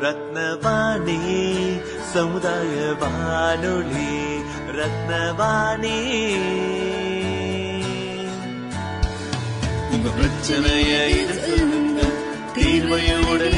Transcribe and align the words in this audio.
ரத்னவாணி 0.00 1.20
சமுதாய 2.12 2.94
வானொலி 3.00 4.12
ரத்னவாணி. 4.78 5.98
உங்க 9.90 10.08
பிரச்சனையை 10.16 11.10
தீர்வையுடன் 12.54 13.57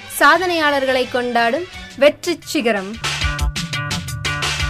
சாதனையாளர்களை 0.21 1.03
கொண்டாடும் 1.11 1.63
வெற்றி 2.01 2.33
சிகரம். 2.51 2.89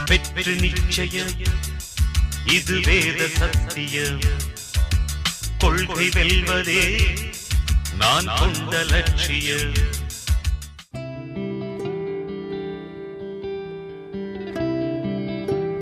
வெற்றி 0.10 0.54
நிச்சயம். 0.62 1.34
இது 2.58 2.76
வேத 2.86 3.28
சத்தியம். 3.28 4.20
கொள்கை 5.58 6.08
வெல்வதே 6.16 6.84
நான் 7.98 8.30
கொண்ட 8.40 8.84
லட்சியம். 8.84 9.74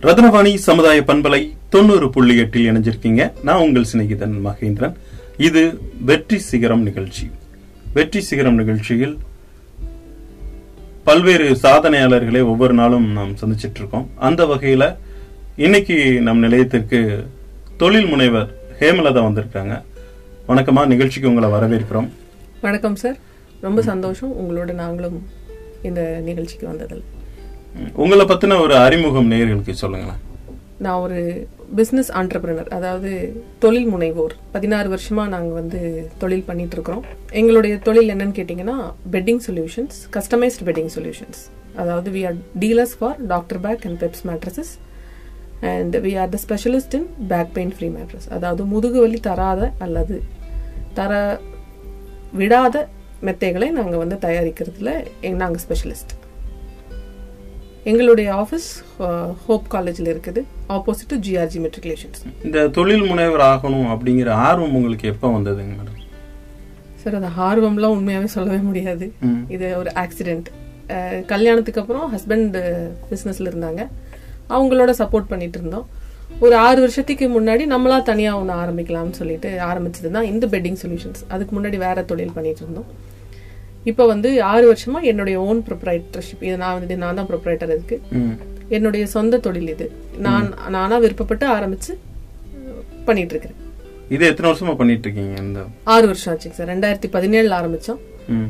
ரத்னவாணி 0.08 0.56
சமுதாய 0.56 1.02
பண்பலை 1.02 1.42
தொண்ணூறு 1.70 2.09
புள்ளி 2.09 2.38
எட்டில் 2.38 2.67
இணைஞ்சிருக்கீங்க. 2.72 3.31
நான் 3.44 3.64
உங்கள் 3.67 3.89
சிநேகிதன் 3.94 4.38
மகேந்திரன். 4.50 4.95
இது 5.38 5.64
வெற்றி 6.11 6.39
சிகரம் 6.39 6.81
நிகழ்ச்சி. 6.81 7.26
வெற்றி 7.94 8.22
சிகரம் 8.22 8.56
நிகழ்ச்சியில் 8.56 9.17
பல்வேறு 11.03 11.58
சாதனையாளர்களை 11.64 12.42
ஒவ்வொரு 12.42 12.73
நாளும் 12.73 13.11
நாம் 13.11 13.36
சந்திச்சிட்டு 13.36 13.75
இருக்கோம். 13.75 14.09
அந்த 14.16 14.45
வகையில 14.45 14.95
இன்னைக்கு 15.55 16.22
நம் 16.22 16.39
நிலையத்திற்கு 16.39 17.28
தொழில் 17.78 18.05
முனைவர் 18.05 18.55
ஹேமலதா 18.80 19.22
வந்திருக்காங்க. 19.27 19.81
வணக்கமா 20.47 20.86
நிகழ்ச்சிக்கு 20.86 21.33
உங்களை 21.33 21.50
வரவேற்கிறோம். 21.50 22.09
வணக்கம் 22.61 22.95
சார். 22.95 23.17
ரொம்ப 23.61 23.81
சந்தோஷம் 23.81 24.31
உங்களோட 24.31 24.73
நாங்களும் 24.73 25.27
இந்த 25.81 26.22
நிகழ்ச்சிக்கு 26.23 26.67
வந்ததில். 26.67 27.03
உங்களை 27.94 28.25
பத்தின 28.25 28.61
ஒரு 28.61 28.75
அறிமுகம் 28.75 29.31
நேயர்களுக்கு 29.31 29.72
சொல்லுங்களேன். 29.72 30.27
நான் 30.80 30.99
ஒரு 30.99 31.47
பிஸ்னஸ் 31.75 32.09
ஆண்டர்பிரினர் 32.13 32.67
அதாவது 32.67 33.33
தொழில் 33.59 33.95
முனைவோர். 33.95 34.31
பதினாறு 34.52 34.98
வருஷமா 34.98 35.27
நாங்கள் 35.27 35.52
வந்து 35.52 36.09
தொழில் 36.17 36.43
பண்ணிட்டு 36.43 36.76
இருக்கிறோம் 36.76 37.04
எங்களுடைய 37.31 37.77
தொழில் 37.80 38.09
என்னன்னு 38.09 38.37
கேட்டிங்கன்னா 38.39 38.92
bedding 39.11 39.42
solutions 39.48 39.98
customised 40.14 40.64
bedding 40.65 40.92
solutions 40.95 41.42
அதாவது 41.76 42.11
we 42.11 42.27
are 42.27 42.36
dealers 42.59 42.95
for 42.99 43.27
doctor 43.27 43.59
back 43.59 43.86
and 43.86 44.04
peps 44.04 44.23
mattresses 44.26 44.71
and 45.61 45.95
we 45.95 46.20
are 46.20 46.30
the 46.30 46.39
specialist 46.48 46.93
in 46.93 47.08
back 47.27 47.54
pain 47.54 47.70
free 47.70 47.87
mattress 47.87 48.27
அதாவது 48.30 48.64
முதுகு 48.65 49.02
வலி 49.02 49.20
தராத 49.20 49.71
அல்லது 49.80 50.21
தர 50.93 51.39
விடாத 52.37 52.87
மெத்தைகளை 53.23 53.70
நாங்கள் 53.70 53.98
வந்து 53.98 54.15
தயாரிக்கிறதுல 54.15 54.92
நாங்கள் 55.36 55.61
ஸ்பெஷலிஸ்ட் 55.70 56.18
எங்களுடைய 57.90 58.30
ஆஃபீஸ் 58.44 58.70
ஹோப் 59.45 59.67
காலேஜில் 59.73 60.10
இருக்குது. 60.14 60.42
ஆப்போசிட் 60.78 61.12
டு 61.14 61.17
ஜிஆர்ஜி 61.28 61.60
மெட்ரிகுலேஷன்ஸ் 61.66 62.22
இந்த 62.48 62.67
தொழில் 62.78 63.06
முனைவர் 63.12 63.44
ஆகணும் 63.52 63.88
அப்படிங்கிற 63.94 64.32
ஆர்வம் 64.48 64.76
உங்களுக்கு 64.80 65.12
எப்போ 65.14 65.28
வந்ததுங்க 65.36 65.76
மேடம் 65.80 65.98
சார் 67.04 67.17
அந்த 67.20 67.30
ஆர்வம்லாம் 67.50 67.95
உண்மையாகவே 67.98 68.30
சொல்லவே 68.38 68.62
முடியாது. 68.70 69.06
இது 69.56 69.67
ஒரு 69.82 69.92
ஆக்சிடென்ட் 70.04 70.50
கல்யாணத்துக்கு 71.32 71.82
அப்புறம் 71.82 72.06
ஹஸ்பண்ட் 72.16 72.58
பிஸ்னஸில் 73.12 73.50
இருந்தாங்க. 73.52 73.82
அவங்களோட 74.56 74.92
சப்போர்ட் 75.02 75.32
பண்ணிட்டு 75.32 75.60
இருந்தோம். 75.60 75.88
ஒரு 76.46 76.56
ஆறு 76.66 76.80
வருஷத்துக்கு 76.84 77.26
முன்னாடி 77.36 77.64
நம்மளா 77.73 77.98
தனியாக 78.10 78.40
ஒன்று 78.42 78.54
ஆரம்பிக்கலாம்னு 78.64 79.20
சொல்லிட்டு 79.20 79.50
ஆரம்பிச்சது 79.70 80.10
தான் 80.17 80.28
இந்த 80.34 80.46
பெட்டிங் 80.54 80.80
சொல்யூஷன்ஸ் 80.82 81.22
அதுக்கு 81.34 81.54
முன்னாடி 81.58 81.78
வேற 81.86 82.04
தொழில் 82.11 82.36
பண்ணிட்டு 82.36 82.61
இருந்தோம். 82.66 82.90
இப்போ 83.86 84.06
வந்து 84.06 84.44
ஆறு 84.44 84.76
வருஷமா 84.76 85.02
என்னுடைய 85.02 85.42
ஓன் 85.42 85.64
ப்ரொப்ரைட்டர்ஷிப் 85.67 86.44
இது 86.44 86.58
நான் 86.58 86.80
வந்து 86.80 86.98
நான் 86.98 87.16
தான் 87.16 87.28
ப்ரொப்ரைட்டர் 87.28 87.72
இதுக்கு. 87.76 88.02
ம். 88.12 88.36
என்னுடைய 88.70 89.06
சொந்த 89.08 89.38
தொழில் 89.38 89.67
இது. 89.67 89.92
நான் 90.17 90.54
நானா 90.70 90.98
விருப்பப்பட்டு 90.98 91.45
ஆரம்பிச்சு 91.48 91.94
பண்ணிட்டு 93.06 93.34
இருக்கிறேன் 93.34 93.58
இது 94.10 94.26
எத்தனை 94.26 94.52
வருஷமா 94.52 94.76
பண்ணிட்டு 94.76 95.04
இருக்கீங்க 95.04 95.42
இந்த? 95.42 95.66
ஆறு 95.84 96.08
வருஷம் 96.08 96.38
ஆச்சுங்க 96.38 96.54
சார். 96.54 96.70
ரெண்டாயிரத்தி 96.70 97.10
பதினேழுல 97.14 97.58
ஆரம்பிச்சோம். 97.60 98.00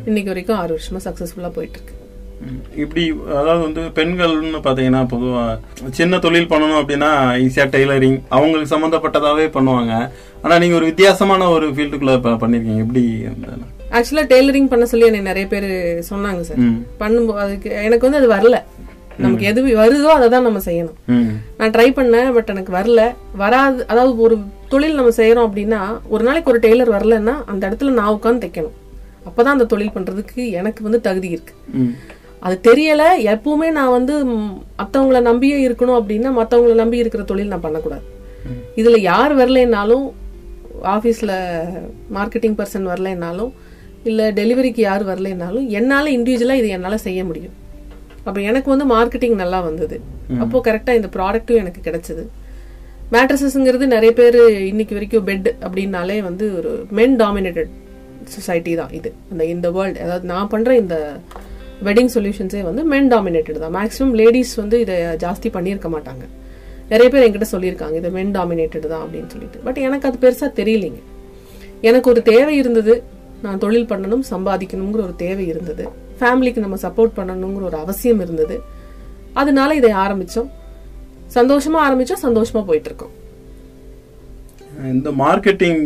இன்னைக்கு 0.06 0.32
வரைக்கும் 0.32 0.58
ஆறு 0.58 0.80
வருஷமா 0.80 0.98
சக்சஸ்ஃபுல்லா 1.08 1.50
போயிட்டு 1.50 1.80
இருக்கு. 1.80 1.96
இப்படி 2.76 3.10
அதாவது 3.28 3.64
வந்து 3.64 3.82
பெண்கள்னு 3.82 4.60
பாத்தீங்கன்னா 4.68 5.08
பொதுவா 5.08 5.60
சின்ன 5.92 6.20
தொழில் 6.20 6.48
பண்ணணும் 6.48 6.80
அப்படின்னா 6.82 7.10
ஈஸியா 7.46 7.66
டெய்லரிங் 7.76 8.22
அவங்களுக்கு 8.30 8.74
சம்பந்தப்பட்டதாவே 8.76 9.48
பண்ணுவாங்க. 9.58 10.12
ஆனா 10.42 10.58
நீங்க 10.58 10.76
ஒரு 10.76 10.86
வித்தியாசமான 10.86 11.50
ஒரு 11.50 11.68
ஃபீல்டுக்குள்ள 11.68 12.38
பண்ணிருக்கீங்க. 12.44 12.78
எப்படி 12.78 13.04
ஆக்சுவலா 13.98 14.24
டெய்லரிங் 14.32 14.70
பண்ண 14.72 14.86
சொல்லி 14.86 15.06
என்னை 15.06 15.22
நிறைய 15.22 15.46
பேர் 15.48 15.70
சொன்னாங்க 16.10 16.42
சார். 16.42 16.60
பண்ணும்போது 17.00 17.42
அதுக்கு 17.46 17.70
எனக்கு 17.88 18.06
வந்து 18.08 18.22
அது 18.22 18.30
வரல. 18.36 18.58
நமக்கு 19.18 19.46
எது 19.46 19.62
வருதோ 19.80 20.10
அதை 20.18 20.28
தான் 20.30 20.46
நம்ம 20.48 20.60
செய்யணும். 20.66 20.98
நான் 21.58 21.74
ட்ரை 21.76 21.88
பண்ணேன் 21.98 22.34
பட் 22.34 22.52
எனக்கு 22.54 22.74
வரல. 22.74 23.02
வராது 23.36 23.88
அதாவது 23.88 24.14
ஒரு 24.18 24.36
தொழில் 24.70 24.96
நம்ம 24.96 25.12
செய்யறோம் 25.18 25.48
அப்படின்னா 25.48 25.80
ஒரு 26.08 26.24
நாளைக்கு 26.24 26.52
ஒரு 26.52 26.60
டெய்லர் 26.60 26.94
வரலன்னா 26.98 27.34
அந்த 27.46 27.62
இடத்துல 27.70 27.90
நான் 27.90 28.14
உட்காந்து 28.18 28.44
தைக்கணும். 28.46 28.78
அப்பதான் 29.28 29.56
அந்த 29.56 29.66
தொழில் 29.66 29.96
பண்றதுக்கு 29.96 30.50
எனக்கு 30.60 30.84
வந்து 30.84 31.02
தகுதி 31.02 31.30
இருக்கு. 31.30 31.54
அது 32.40 32.56
தெரியல. 32.68 33.04
எப்பவுமே 33.34 33.70
நான் 33.72 33.96
வந்து 33.98 34.14
ம், 34.26 34.54
மத்தவங்கள 34.82 35.22
நம்பியே 35.22 35.58
இருக்கணும் 35.68 35.98
அப்படின்னா 36.00 36.30
மத்தவங்கள 36.38 36.74
நம்பி 36.74 36.98
இருக்கிற 36.98 37.24
தொழில் 37.24 37.48
நான் 37.48 37.66
பண்ணக்கூடாது. 37.66 38.06
இதுல 38.82 39.00
யார் 39.12 39.34
வரலைன்னாலும் 39.38 40.06
ஆபீஸ்ல 40.94 41.32
மார்க்கெட்டிங் 42.18 42.58
பர்சன் 42.60 42.90
வரலைன்னாலும் 42.92 43.52
இல்ல 44.10 44.32
டெலிவரிக்கு 44.40 44.82
யார் 44.90 45.04
வரலைன்னாலும் 45.10 45.66
என்னால 45.80 46.06
இண்டிவிஜுவலா 46.18 46.56
இது 46.60 46.70
என்னால 46.76 46.98
செய்ய 47.08 47.24
முடியும். 47.26 47.56
அப்ப 48.28 48.38
எனக்கு 48.42 48.70
வந்து 48.74 48.86
மார்க்கெட்டிங் 48.96 49.36
நல்லா 49.42 49.60
வந்தது. 49.60 49.98
அப்போ 50.44 50.62
கரெக்டா 50.68 50.94
இந்த 51.00 51.10
ப்ராடக்ட்டும் 51.16 51.60
எனக்கு 51.64 51.82
கிடைச்சது. 51.88 52.24
மேட்ரஸஸ்ங்கிறது 53.14 53.86
நிறைய 53.94 54.12
பேர் 54.20 54.40
இன்னைக்கு 54.72 54.96
வரைக்கும் 54.98 55.28
பெட் 55.30 55.48
அப்படின்னாலே 55.66 56.18
வந்து 56.30 56.46
ஒரு 56.58 56.72
மென் 56.98 57.16
டாமினேட்டட் 57.22 57.72
சொசைட்டி 58.36 58.74
தான் 58.82 58.92
இது. 58.98 59.10
அந்த 59.32 59.44
இந்த 59.54 59.68
வேர்ல்டு 59.78 60.02
அதாவது 60.06 60.26
நான் 60.34 60.52
பண்ற 60.54 60.76
இந்த 60.84 60.96
வெட்டிங் 61.88 62.12
சொல்யூஷன்ஸே 62.16 62.62
வந்து 62.70 62.82
மென் 62.94 63.10
டாமினேட்டட் 63.14 63.62
தான். 63.64 63.76
மேக்ஸிமம் 63.80 64.16
லேடிஸ் 64.22 64.56
வந்து 64.62 64.80
இதை 64.86 64.96
ஜாஸ்தி 65.26 65.50
பண்ணியிருக்க 65.56 65.90
மாட்டாங்க. 65.96 66.26
நிறைய 66.92 67.08
பேர் 67.14 67.26
என்கிட்ட 67.26 67.48
சொல்லியிருக்காங்க 67.56 67.96
இது 68.02 68.10
மென் 68.18 68.34
டாமினேட்டட் 68.38 68.88
தான் 68.94 69.04
அப்படின்னு 69.06 69.30
சொல்லிட்டு. 69.34 69.60
பட் 69.66 69.78
எனக்கு 69.88 70.08
அது 70.10 70.18
பெருசா 70.26 70.48
தெரியலைங்க. 70.60 71.02
எனக்கு 71.90 72.10
ஒரு 72.14 72.22
தேவை 72.32 72.58
இருந்தது. 72.58 73.04
நான் 73.42 73.58
தொழில் 73.58 73.86
பண்ணணும் 73.86 74.24
சம்பாதிக்கணுங்கிற 74.30 75.02
ஒரு 75.08 75.16
தேவை 75.16 75.48
இருந்தது. 75.48 75.84
ஃபேமிலிக்கு 76.20 76.58
நம்ம 76.58 76.78
சப்போர்ட் 76.82 77.18
பண்ணணுங்கிற 77.18 77.62
ஒரு 77.62 77.78
அவசியம் 77.78 78.20
இருந்தது. 78.20 78.62
அதனால 79.34 79.76
இதை 79.76 79.92
ஆரம்பிச்சோம். 79.92 80.50
சந்தோஷமா 81.36 81.80
ஆரம்பிச்சோம் 81.88 82.24
சந்தோஷமா 82.24 82.66
போயிட்டு 82.66 82.90
இருக்கோம் 82.92 83.16
இந்த 84.90 85.12
மார்க்கெட்டிங் 85.12 85.82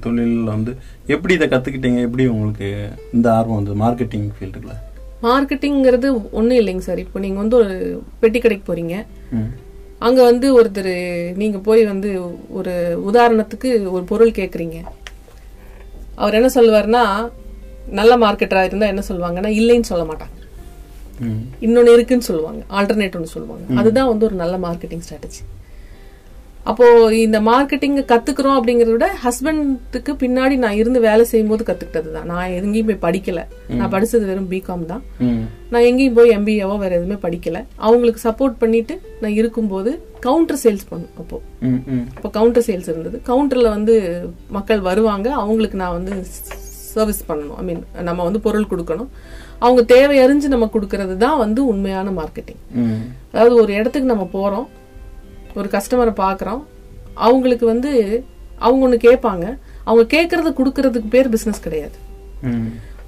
தொழில் 0.00 0.44
வந்து 0.44 0.76
எப்படி 1.06 1.34
இதை 1.34 1.48
கத்துக்கிட்டீங்க? 1.48 2.00
எப்படி 2.00 2.26
உங்களுக்கு 2.26 2.68
இந்த 3.12 3.32
ஆர்வம் 3.32 3.58
வந்து 3.62 3.74
மார்க்கெட்டிங் 3.84 4.28
ஃபீல்டுக்குள்ள 4.36 4.76
மார்க்கெட்டிங்கிறது 5.22 6.08
ஒன்றும் 6.30 6.58
இல்லைங்க 6.60 6.78
சார். 6.78 6.98
இப்போ 6.98 7.18
நீங்கள் 7.18 7.42
வந்து 7.42 7.56
ஒரு 7.56 7.74
பெட்டி 8.20 8.38
கடைக்கு 8.38 8.72
போறீங்க. 8.72 8.94
ம். 9.30 9.50
அங்கே 9.98 10.22
வந்து 10.22 10.62
ஒருத்தர் 10.62 10.94
நீங்கள் 11.36 11.60
போய் 11.60 11.84
வந்து 11.84 12.10
ஒரு 12.48 12.72
உதாரணத்துக்கு 13.10 13.90
ஒரு 13.90 14.04
பொருள் 14.04 14.30
கேட்குறீங்க 14.30 14.78
அவர் 16.20 16.34
என்ன 16.34 16.48
சொல்லுவார்னா 16.54 17.02
நல்ல 17.90 18.12
மார்க்கெட்டராக 18.16 18.64
இருந்தால் 18.64 18.88
என்ன 18.88 19.02
சொல்லுவாங்கன்னா 19.08 19.50
இல்லைன்னு 19.60 19.90
சொல்ல 19.90 20.04
மாட்டாங்க. 20.04 20.36
ம். 21.20 21.40
இன்னொன்னு 21.60 21.92
இருக்குன்னு 21.92 22.24
சொல்லுவாங்க. 22.24 22.62
ஆல்டர்னேட் 22.70 23.16
ஒன்று 23.16 23.26
சொல்லுவாங்க. 23.26 23.64
அதுதான் 23.76 24.08
வந்து 24.08 24.26
ஒரு 24.26 24.34
நல்ல 24.34 24.56
மார்க்கெட்டிங் 24.58 25.02
ஸ்ட்ராட்டஜி 25.08 25.40
அப்போ 26.68 26.86
இந்த 27.26 27.38
மார்க்கெட்டிங் 27.48 27.94
கத்துக்கிறோம் 28.10 28.56
அப்படிங்கறத 28.58 28.92
விட 28.94 29.06
ஹஸ்பண்டுக்கு 29.22 30.12
பின்னாடி 30.22 30.54
நான் 30.64 30.76
இருந்து 30.80 31.00
வேலை 31.06 31.24
செய்யும் 31.30 31.50
போது 31.52 31.62
கத்துக்கிட்டது 31.68 32.10
தான் 32.16 32.28
நான் 32.30 32.54
எங்கேயும் 32.58 32.88
போய் 32.90 33.00
படிக்கல. 33.04 33.40
நான் 33.78 33.92
படிச்சது 33.94 34.24
வெறும் 34.30 34.48
பிகாம் 34.52 34.84
தான். 34.90 35.02
நான் 35.72 35.86
எங்கேயும் 35.88 36.16
போய் 36.18 36.34
எம்பிஏவோ 36.36 36.74
வேற 36.82 36.92
எதுவுமே 36.98 37.18
படிக்கல. 37.26 37.60
அவங்களுக்கு 37.86 38.20
சப்போர்ட் 38.28 38.56
பண்ணிட்டு 38.62 38.96
நான் 39.22 39.36
இருக்கும்போது 39.40 39.92
கவுண்டர் 40.26 40.60
சேல்ஸ் 40.64 40.88
பண்ணும் 40.90 41.14
அப்போ. 41.20 41.38
அப்போ 42.16 42.30
கவுண்டர் 42.38 42.66
சேல்ஸ் 42.68 42.90
இருந்தது. 42.92 43.18
கவுண்டர்ல 43.30 43.70
வந்து 43.76 43.94
மக்கள் 44.56 44.82
வருவாங்க. 44.88 45.28
அவங்களுக்கு 45.44 45.78
நான் 45.82 45.96
வந்து 45.98 46.12
சர்வீஸ் 46.96 47.22
பண்ணணும். 47.30 47.56
ஐ 47.60 47.64
மீன் 47.68 47.82
நம்ம 48.08 48.20
வந்து 48.28 48.42
பொருள் 48.48 48.70
கொடுக்கணும். 48.72 49.10
அவங்க 49.64 49.82
தேவை 49.94 50.18
அறிஞ்சு 50.24 50.48
நம்ம 50.56 50.68
கொடுக்கறது 50.74 51.16
தான் 51.24 51.40
வந்து 51.44 51.60
உண்மையான 51.72 52.12
மார்க்கெட்டிங். 52.20 52.60
அதாவது 53.32 53.56
ஒரு 53.62 53.72
இடத்துக்கு 53.78 54.12
நம்ம 54.12 54.26
போறோம். 54.36 54.68
ஒரு 55.58 55.68
கஸ்டமரை 55.74 56.14
பார்க்குறோம் 56.24 56.62
அவங்களுக்கு 57.26 57.66
வந்து 57.66 57.92
அவங்க 58.66 58.84
ஒன்று 58.86 58.98
கேட்பாங்க. 59.08 59.46
அவங்க 59.88 60.04
கேட்கறத 60.14 60.50
கொடுக்கறதுக்கு 60.58 61.14
பேர் 61.16 61.32
பிஸ்னஸ் 61.34 61.66
கிடையாது. 61.66 61.96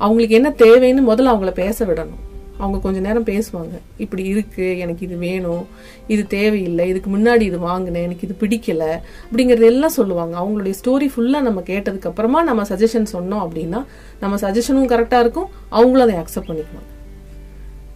அவங்களுக்கு 0.05 0.39
என்ன 0.39 0.51
தேவைன்னு 0.65 1.03
முதல்ல 1.11 1.33
அவங்கள 1.33 1.53
பேச 1.63 1.85
விடணும். 1.85 2.23
அவங்க 2.59 2.79
கொஞ்ச 2.79 2.99
நேரம் 3.01 3.27
பேசுவாங்க. 3.31 3.77
இப்படி 4.05 4.23
இருக்கு 4.33 4.67
எனக்கு 4.79 5.03
இது 5.07 5.17
வேணும் 5.17 5.65
இது 6.07 6.23
தேவையில்லை 6.27 6.85
இதுக்கு 6.89 7.11
முன்னாடி 7.17 7.45
இது 7.51 7.59
வாங்கினேன் 7.59 8.07
எனக்கு 8.09 8.27
இது 8.29 8.37
பிடிக்கல 8.43 8.85
அப்படிங்கறது 9.27 9.69
எல்லாம் 9.73 9.97
சொல்லுவாங்க. 9.99 10.35
அவங்களுடைய 10.43 10.75
ஸ்டோரி 10.81 11.09
ஃபுல்லா 11.15 11.41
நம்ம 11.49 11.63
கேட்டதுக்கு 11.71 12.11
அப்புறமா 12.13 12.43
நம்ம 12.43 12.63
சஜஷன் 12.63 13.13
சொன்னோம் 13.17 13.45
அப்படின்னா 13.47 13.83
நம்ம 14.21 14.37
சஜஷனும் 14.45 14.91
கரெக்டா 14.95 15.21
இருக்கும். 15.21 15.49
அவங்களும் 15.69 16.07
அதை 16.07 16.17
அக்செப்ட் 16.23 16.51
பண்ணிக்குவாங்க. 16.51 16.91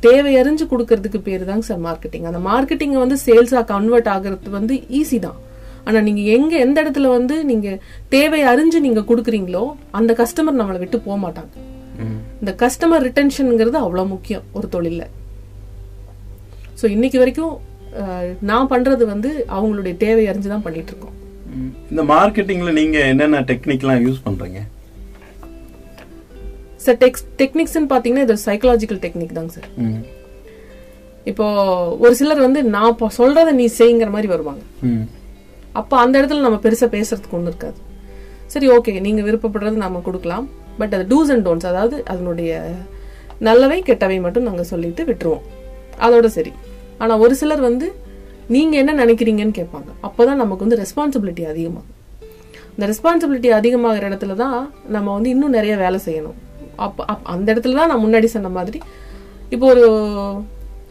தேவை 0.07 0.33
அறிஞ்சு 0.41 0.65
கொடுக்கறதுக்கு 0.73 1.21
பேர் 1.29 1.49
தாங்க 1.51 1.67
சார் 1.71 1.83
மார்க்கெட்டிங் 1.89 2.29
அந்த 2.31 2.41
மார்க்கெட்டிங் 2.51 2.95
வந்து 3.05 3.19
சேல்ஸா 3.27 3.63
கன்வெர்ட் 3.75 4.11
ஆகுறது 4.15 4.51
வந்து 4.59 4.75
ஈஸி 5.01 5.19
தான். 5.27 5.39
ஆனா 5.89 5.99
நீங்க 6.07 6.23
எங்க 6.37 6.53
எந்த 6.65 6.77
இடத்துல 6.85 7.11
வந்து 7.17 7.35
நீங்க 7.51 7.69
தேவை 8.15 8.41
அறிஞ்சு 8.53 8.79
நீங்க 8.87 9.03
கொடுக்குறீங்களோ 9.11 9.65
அந்த 9.99 10.13
கஸ்டமர் 10.21 10.59
நம்மளை 10.61 10.79
விட்டு 10.83 10.99
போக 11.07 11.17
மாட்டாங்க. 11.25 11.53
இந்த 12.41 12.53
கஸ்டமர் 12.63 13.05
ரிட்டென்ஷனுங்கிறது 13.09 13.79
அவ்வளவு 13.85 14.13
முக்கியம் 14.15 14.45
ஒரு 14.59 14.69
தொழில்ல. 14.75 15.05
ஸோ 16.81 16.87
இன்னைக்கு 16.97 17.21
வரைக்கும் 17.23 17.55
நான் 18.51 18.71
பண்றது 18.73 19.05
வந்து 19.13 19.31
அவங்களுடைய 19.57 19.95
தேவை 20.03 20.25
அறிஞ்சு 20.31 20.49
தான் 20.55 20.65
பண்ணிட்டு 20.67 20.93
இருக்கோம். 20.93 21.15
இந்த 21.93 22.03
மார்க்கெட்டிங்ல 22.15 22.73
நீங்க 22.81 22.99
என்னென்ன 23.13 23.39
டெக்னிக்லாம் 23.51 24.03
யூஸ் 24.07 24.25
பண்றீங்க? 24.27 24.61
சார் 26.87 26.99
டெக்ஸ் 27.05 27.25
டெக்னிக்ஸ்னு 27.41 27.89
பார்த்தீங்கன்னா 27.93 28.25
இது 28.27 28.37
சைக்கலாஜிக்கல் 28.49 29.01
டெக்னிக் 29.05 29.37
தாங்க 29.39 29.53
சார். 29.57 29.69
இப்போ 31.31 31.47
ஒரு 32.05 32.15
சிலர் 32.19 32.45
வந்து 32.47 32.61
நான் 32.75 32.91
இப்போ 32.95 33.07
சொல்றத 33.21 33.53
நீ 33.61 33.67
செய்யுங்கிற 33.79 34.11
மாதிரி 34.17 34.29
வருவாங்க. 34.35 34.63
அப்போ 35.81 35.95
அந்த 36.03 36.15
இடத்துல 36.21 36.45
நம்ம 36.45 36.59
பெருசா 36.67 36.87
பேசுறதுக்கு 36.95 37.37
ஒன்றும் 37.39 37.53
இருக்காது. 37.53 37.79
சரி 38.53 38.67
ஓகே 38.75 38.93
நீங்க 39.07 39.23
விருப்பப்படுறது 39.29 39.83
நாம 39.85 40.01
கொடுக்கலாம். 40.09 40.47
பட் 40.81 40.95
அது 40.97 41.05
டூஸ் 41.13 41.31
அண்ட் 41.35 41.45
டோன்ஸ் 41.47 41.67
அதாவது 41.71 41.97
அதனுடைய 42.13 42.61
நல்லவை 43.49 43.79
கெட்டவை 43.89 44.19
மட்டும் 44.27 44.47
நாங்க 44.49 44.65
சொல்லிட்டு 44.73 45.05
விட்டுருவோம். 45.11 45.45
அதோட 46.07 46.27
சரி. 46.37 46.53
ஆனா 47.03 47.13
ஒரு 47.25 47.35
சிலர் 47.41 47.63
வந்து 47.69 47.87
நீங்க 48.55 48.75
என்ன 48.83 48.93
நினைக்கிறீங்கன்னு 49.03 49.59
கேட்பாங்க. 49.61 49.91
அப்பதான் 50.07 50.41
நமக்கு 50.43 50.65
வந்து 50.67 50.81
ரெஸ்பான்சிபிலிட்டி 50.85 51.45
அதிகமாகும். 51.53 51.93
இந்த 52.75 52.87
ரெஸ்பான்சிபிலிட்டி 52.93 53.51
அதிகமாகிற 53.59 54.05
இடத்துல 54.11 54.35
தான் 54.45 54.59
நம்ம 54.97 55.09
வந்து 55.17 55.31
இன்னும் 55.35 55.57
நிறைய 55.59 55.77
வேலை 55.85 56.01
செய்யணும். 56.09 56.37
அப்ப 56.77 57.05
அப்- 57.05 57.27
அந்த 57.27 57.55
இடத்துல 57.55 57.75
தான் 57.75 57.89
நான் 57.89 58.05
முன்னாடி 58.05 58.25
சொன்ன 58.27 58.49
மாதிரி 58.51 58.79
இப்போ 59.51 59.67
ஒரு 59.67 59.85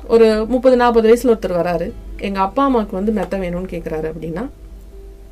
ஒரு 0.08 0.46
முப்பது 0.46 0.76
நாற்பது 0.78 1.08
வயசுல 1.10 1.32
ஒருத்தர் 1.34 1.60
வராரு. 1.60 1.88
எங்க 2.20 2.40
அப்பா 2.40 2.64
அம்மாவுக்கு 2.64 2.96
வந்து 2.96 3.12
மெத்த 3.12 3.38
வேணும்னு 3.38 3.72
கேக்குறாரு 3.72 4.08
அப்படின்னா 4.12 4.44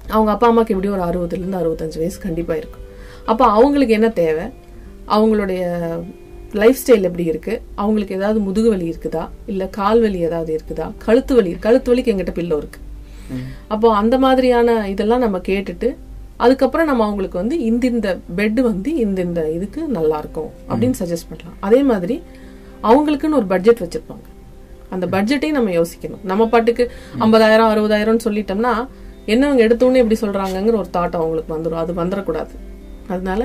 அவங்க 0.09 0.31
அப்பா 0.31 0.47
அம்மாவுக்கு 0.47 0.73
எப்படி 0.73 0.94
ஒரு 0.94 1.01
அறுபதுல 1.01 1.41
இருந்து 1.41 1.57
அறுபத்தஞ்சு 1.57 1.97
வயசு 1.97 2.19
கண்டிப்பா 2.19 2.55
இருக்கும் 2.55 2.79
அப்போ 3.25 3.45
அவங்களுக்கு 3.50 3.94
என்ன 3.94 4.09
தேவை? 4.15 4.45
அவங்களுடைய 5.07 5.61
லைஃப் 6.53 6.79
ஸ்டைல் 6.81 7.01
எப்படி 7.01 7.23
இருக்கு? 7.23 7.53
அவங்களுக்கு 7.75 8.15
ஏதாவது 8.15 8.39
முதுகு 8.39 8.69
வலி 8.69 8.91
இருக்குதா? 8.91 9.23
இல்ல 9.45 9.67
கால் 9.71 10.01
வலி 10.01 10.19
ஏதாவது 10.19 10.51
இருக்குதா? 10.57 10.91
கழுத்து 10.97 11.35
வலி 11.35 11.51
கழுத்து 11.59 11.94
வலிக்கு 11.94 12.11
எங்கிட்ட 12.13 12.33
பில்லோ 12.35 12.57
இருக்கு. 12.57 12.79
அப்போ 13.67 13.95
அந்த 13.95 14.17
மாதிரியான 14.17 14.88
இதெல்லாம் 14.88 15.19
நம்ம 15.19 15.38
கேட்டுட்டு 15.47 15.88
அதுக்கப்புறம் 16.44 16.88
நம்ம 16.88 17.04
அவங்களுக்கு 17.04 17.38
வந்து 17.38 17.56
இந்த 17.62 17.88
இந்த 17.88 18.10
பெட் 18.38 18.60
வந்து 18.62 18.95
இந்த 18.95 19.19
இந்த 19.22 19.42
இதுக்கு 19.51 19.81
நல்லா 19.90 20.18
இருக்கும் 20.18 20.50
அப்படின்னு 20.69 20.98
சஜஸ்ட் 21.01 21.30
பண்ணலாம். 21.30 21.57
அதே 21.60 21.81
மாதிரி 21.84 22.16
அவங்களுக்குன்னு 22.84 23.40
ஒரு 23.40 23.45
பட்ஜெட் 23.45 23.84
வச்சிருப்பாங்க. 23.84 24.25
அந்த 24.90 25.06
பட்ஜெட்டையும் 25.07 25.57
நம்ம 25.57 25.72
யோசிக்கணும். 25.72 26.24
நம்ம 26.24 26.48
பாட்டுக்கு 26.48 26.84
ஐம்பதாயிரம் 27.19 27.72
அறுபதாயிரம்னு 27.74 28.25
சொல்லிட்டோம்னா 28.28 28.74
என்னவங்க 29.25 29.62
எடுத்தோடனே 29.66 30.01
எப்படி 30.04 30.18
சொல்றாங்கங்கிற 30.22 30.75
ஒரு 30.75 30.90
தாட் 30.94 31.18
அவங்களுக்கு 31.19 31.54
வந்துடும் 31.56 31.81
அது 31.84 31.94
வந்துடக்கூடாது 31.94 32.54
அதனால 33.07 33.42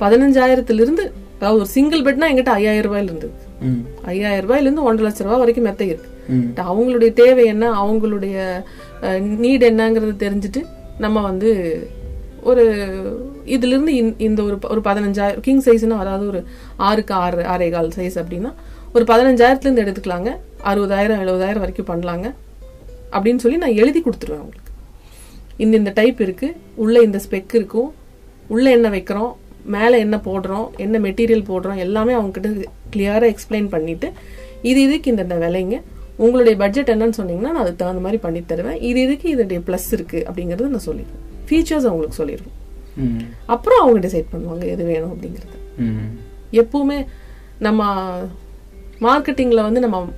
பதினஞ்சாயிரத்துல 0.00 0.80
இருந்து 0.80 1.04
அதாவது 1.36 1.58
ஒரு 1.58 1.68
சிங்கிள் 1.68 2.02
பெட்னா 2.02 2.26
எங்கிட்ட 2.30 2.52
ஐயாயிரம் 2.52 2.92
ரூபாயில 2.92 3.02
இருந்தது. 3.02 3.32
ம். 3.60 3.80
ஐயாயிரம் 4.04 4.46
ரூபாயில 4.46 4.60
இருந்து 4.60 4.82
ஒன்றரை 4.82 5.04
லட்சம் 5.06 5.26
ரூபாய் 5.26 5.38
வரைக்கும் 5.38 5.64
மெத்தை 5.64 5.86
இருக்கு. 5.88 6.08
அவங்களுடைய 6.64 7.12
தேவை 7.12 7.44
என்ன? 7.44 7.66
அவங்களுடைய 7.82 8.36
நீட் 9.42 9.64
என்னங்கிறது 9.70 10.14
தெரிஞ்சுட்டு 10.24 10.60
நம்ம 11.00 11.20
வந்து 11.20 11.50
ஒரு 12.42 12.64
இதுலேருந்து 13.46 13.86
இந் 13.86 14.12
இந்த- 14.18 14.42
ஒரு 14.42 14.58
ப- 14.58 14.68
ஒரு 14.68 14.80
பதினஞ்சாயிரம் 14.80 15.40
கிங் 15.40 15.62
சைஸ்னா 15.62 15.96
அதாவது 15.96 16.26
ஒரு 16.26 16.40
ஆறுக்கு 16.76 17.14
ஆறு 17.14 17.42
ஆறே 17.42 17.70
கால் 17.70 17.92
சைஸ் 17.96 18.18
அப்படின்னா 18.22 18.52
ஒரு 18.94 19.04
பதினஞ்சாயிரத்துலேருந்து 19.04 19.84
எடுத்துக்கலாங்க. 19.84 20.30
அறுபதாயிரம் 20.64 21.20
எழுபதாயிரம் 21.22 21.58
வரைக்கும் 21.58 21.90
பண்ணலாங்க. 21.90 22.26
அப்படின்னு 23.12 23.36
சொல்லி 23.36 23.58
நான் 23.58 23.74
எழுதி 23.74 24.00
கொடுத்துருவேன் 24.00 24.40
அவங்களுக்கு 24.40 24.72
இந்த 25.56 25.76
இந்த 25.76 25.90
டைப் 25.94 26.20
இருக்குது 26.20 26.56
உள்ளே 26.74 27.02
இந்த 27.02 27.20
ஸ்பெக் 27.30 27.54
இருக்கும் 27.54 27.92
உள்ளே 28.48 28.70
என்ன 28.70 28.90
வைக்கிறோம் 28.90 29.32
மேலே 29.64 29.98
என்ன 29.98 30.16
போடுறோம் 30.16 30.68
என்ன 30.76 30.98
மெட்டீரியல் 30.98 31.48
போடுறோம் 31.48 31.76
எல்லாமே 31.76 32.12
அவங்கக்கிட்ட 32.12 32.64
கிளியராக 32.96 33.28
எக்ஸ்பிளைன் 33.32 33.68
பண்ணிவிட்டு 33.70 34.10
இது 34.62 34.80
இதுக்கு 34.82 35.10
இந்த 35.10 35.24
விலைங்க. 35.24 35.80
உங்களுடைய 36.20 36.58
பட்ஜெட் 36.58 36.90
என்னன்னு 36.90 37.12
சொன்னீங்கன்னா 37.16 37.40
நான் 37.40 37.54
அதுக்கு 37.54 37.76
தகுந்த 37.76 38.00
மாதிரி 38.00 38.16
பண்ணி 38.16 38.44
தருவேன். 38.44 38.80
இது 38.80 39.00
இதுக்கு 39.00 39.30
இதனுடைய 39.30 39.62
ப்ளஸ் 39.66 39.92
இருக்கு 39.92 40.26
அப்படிங்கறத 40.30 40.60
நான் 40.60 40.80
சொல்லிடுவேன். 40.86 41.48
ஃபீச்சர்ஸ் 41.48 41.86
அவங்களுக்கு 41.86 42.24
சொல்லிடுவேன். 42.24 42.52
ம். 42.96 43.18
அப்புறம் 43.46 43.80
அவங்க 43.80 44.08
டிசைட் 44.08 44.24
பண்ணுவாங்க 44.32 44.64
எது 44.64 44.84
வேணும் 44.84 45.18
அப்படிங்கறது. 45.18 45.80
எப்பவுமே 46.52 47.06
நம்ம 47.58 48.08
மார்க்கெட்டிங்ல 49.00 49.62
வந்து 49.62 49.80
நம்ம 49.80 50.08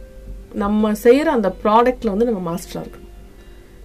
நம்ம 0.54 0.92
செய்யற 0.92 1.22
அந்த 1.22 1.54
ப்ராடக்ட்ல 1.64 2.06
வந்து 2.06 2.24
நம்ம 2.24 2.54
மாஸ்டரா 2.54 2.76
இருக்கணும். 2.76 3.00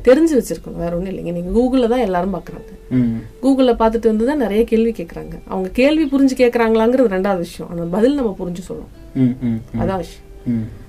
தெரிஞ்சு 0.03 0.41
வச்சிருக்கணும். 0.41 0.75
வேற 0.75 0.98
ஒண்ணும் 0.98 1.18
இல்லைங்க. 1.18 1.32
நீங்க 1.32 1.60
கூகுள்ல 1.60 1.88
தான் 1.88 2.00
எல்லாரும் 2.00 2.34
பாக்குறாங்க. 2.34 2.94
கூகுள்ல 3.44 3.72
பார்த்துட்டு 3.72 4.06
வந்து 4.06 4.25
தான் 4.25 4.38
நிறைய 4.38 4.63
கேள்வி 4.63 4.91
கேக்குறாங்க. 4.91 5.39
அவங்க 5.48 5.70
கேள்வி 5.70 6.06
புரிஞ்சு 6.06 6.38
கேக்குறாங்களாங்கிறது 6.38 7.10
ரெண்டாவது 7.10 7.38
விஷயம். 7.38 7.72
ஆனா 7.72 7.84
பதில் 7.91 8.15
நம்ம 8.15 8.36
புரிஞ்சு 8.39 8.72
சொல்லணும். 8.72 9.22
அதான் 9.80 9.98
விஷயம். 9.98 10.86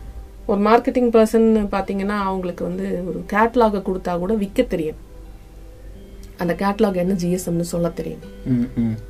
ஒரு 0.49 0.61
மார்க்கெட்டிங் 0.61 1.11
பர்சன் 1.17 1.47
பாத்தீங்கன்னா 1.73 2.17
அவங்களுக்கு 2.29 2.65
வந்து 2.65 3.05
ஒரு 3.09 3.23
கேட்லாக 3.27 3.79
கொடுத்தா 3.79 4.19
கூட 4.19 4.35
விற்க 4.35 4.63
தெரியும். 4.63 4.97
அந்த 6.37 6.53
கேட்லாக் 6.53 6.95
என்ன 6.95 7.13
ஜிஎஸ்எம்னு 7.13 7.61
சொல்ல 7.61 7.89
தெரியும். 7.89 8.21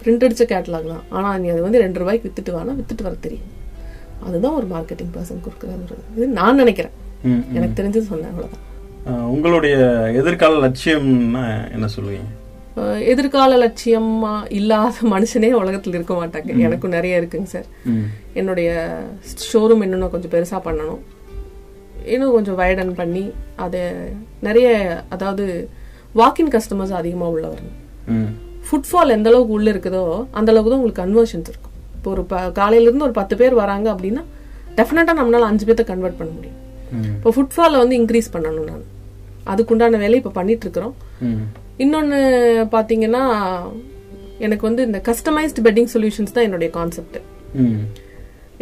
பிரிண்ட் 0.04 0.24
அடிச்ச 0.28 0.44
கேட்லாக் 0.52 0.88
தான். 0.92 1.04
ஆனா 1.08 1.38
நீ 1.38 1.48
அது 1.48 1.62
வந்து 1.62 1.78
ரெண்டு 1.78 1.98
ரூபாய்க்கு 1.98 2.32
வித்துட்டு 2.34 2.54
வானா 2.56 2.76
வித்துட்டு 2.80 3.02
வர 3.02 3.14
தெரியும். 3.20 3.44
அதுதான் 4.26 4.52
ஒரு 4.52 4.66
மார்க்கெட்டிங் 4.66 5.16
பர்சன் 5.16 5.42
கொடுக்குற 5.46 5.66
ஒரு 5.66 5.98
இது 6.16 6.26
நான் 6.26 6.54
நினைக்கிறேன். 6.54 6.92
எனக்கு 7.52 7.82
தெரிஞ்சது 7.82 8.06
சொன்னேன் 8.06 8.28
அவ்வளவுதான். 8.28 8.64
ஆ, 9.06 9.10
உங்களுடைய 9.10 9.76
எதிர்கால 10.14 10.68
லட்சியம்னா 10.68 11.72
என்ன 11.72 11.86
சொல்லுவீங்க? 11.96 12.26
எதிர்கால 13.02 13.52
லட்சியமா 13.66 14.52
இல்லாத 14.52 14.94
மனுஷனே 15.02 15.52
உலகத்துல 15.62 15.88
இருக்க 15.88 16.14
மாட்டாங்க. 16.14 16.56
எனக்கும் 16.56 16.90
நிறைய 16.90 17.20
இருக்குங்க 17.20 17.42
சார். 17.42 17.64
என்னுடைய 18.34 18.98
ஷோரூம் 19.52 19.82
இன்னும் 19.82 20.10
கொஞ்சம் 20.10 20.30
பெருசா 20.30 20.66
பண்ணணும். 20.66 20.98
இன்னும் 22.08 22.32
கொஞ்சம் 22.32 22.58
வைடன் 22.58 22.92
பண்ணி 22.94 23.24
அதை 23.58 23.82
நிறைய 24.42 24.68
அதாவது 25.08 25.44
வாக்கின் 26.14 26.50
கஸ்டமர்ஸ் 26.50 26.94
அதிகமா 26.94 27.26
உள்ள 27.28 27.46
வரணும். 27.48 27.76
ஃபுட்ஃபால் 28.66 29.10
எந்த 29.10 29.28
அளவுக்கு 29.28 29.52
உள்ள 29.52 29.68
இருக்குதோ 29.70 30.02
அந்த 30.32 30.48
அளவுக்கு 30.50 30.70
தான் 30.70 30.78
உங்களுக்கு 30.78 31.02
கன்வர்ஷன்ஸ் 31.02 31.48
இருக்கும் 31.48 31.64
இப்போ 31.94 32.10
ஒரு 32.10 32.22
ப- 32.24 32.52
காலையில 32.52 32.86
இருந்து 32.86 33.04
ஒரு 33.04 33.12
பத்து 33.12 33.36
பேர் 33.36 33.54
வராங்க 33.54 33.94
அப்படின்னா 33.94 34.22
டெஃபினட்டா 34.76 35.12
நம்மளால 35.14 35.46
அஞ்சு 35.46 35.66
பேர்த்த 35.66 35.84
கன்வெர்ட் 35.84 36.16
பண்ண 36.16 36.32
முடியும். 36.32 36.58
இப்போ 37.14 37.30
ஃபுட்ஃபாலை 37.30 37.76
வந்து 37.78 37.96
இன்க்ரீஸ் 37.98 38.32
பண்ணணும் 38.32 38.68
நான் 38.68 38.84
அதுக்குண்டான 39.46 39.96
வேலையை 39.96 40.16
இப்போ 40.16 40.30
பண்ணிட்டு 40.30 40.64
இருக்கிறோம் 40.66 40.94
ம். 41.22 41.40
இன்னொன்னு 41.78 42.18
பாத்தீங்கன்னா 42.72 43.22
எனக்கு 44.38 44.66
வந்து 44.66 44.82
இந்த 44.82 44.98
கஸ்டமைஸ்டு 45.04 45.64
பெட்டிங் 45.64 45.90
சொல்யூஷன்ஸ் 45.92 46.32
தான் 46.32 46.44
என்னுடைய 46.44 46.70
கான்செப்ட். 46.70 47.18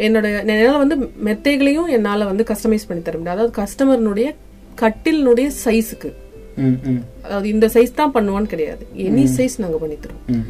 என்னோட 0.05 0.25
என்னால 0.53 0.77
வந்து 0.83 0.95
மெத்தைகளையும் 1.27 1.89
என்னால 1.97 2.25
வந்து 2.31 2.43
கஸ்டமைஸ் 2.51 2.87
பண்ணி 2.87 3.03
தர 3.03 3.17
முடியும் 3.17 3.35
அதாவது 3.35 3.53
கஸ்டமர்னுடைய 3.61 4.29
கட்டிலினுடைய 4.81 5.49
சைஸுக்கு 5.65 6.11
அதாவது 7.25 7.47
இந்த 7.53 7.65
சைஸ் 7.73 7.91
தான் 7.99 8.13
பண்ணுவோன்னு 8.13 8.49
கிடையாது. 8.53 8.83
எனி 9.07 9.23
சைஸ் 9.37 9.55
நாங்க 9.63 9.77
பண்ணி 9.81 9.97
தருவோம். 10.03 10.45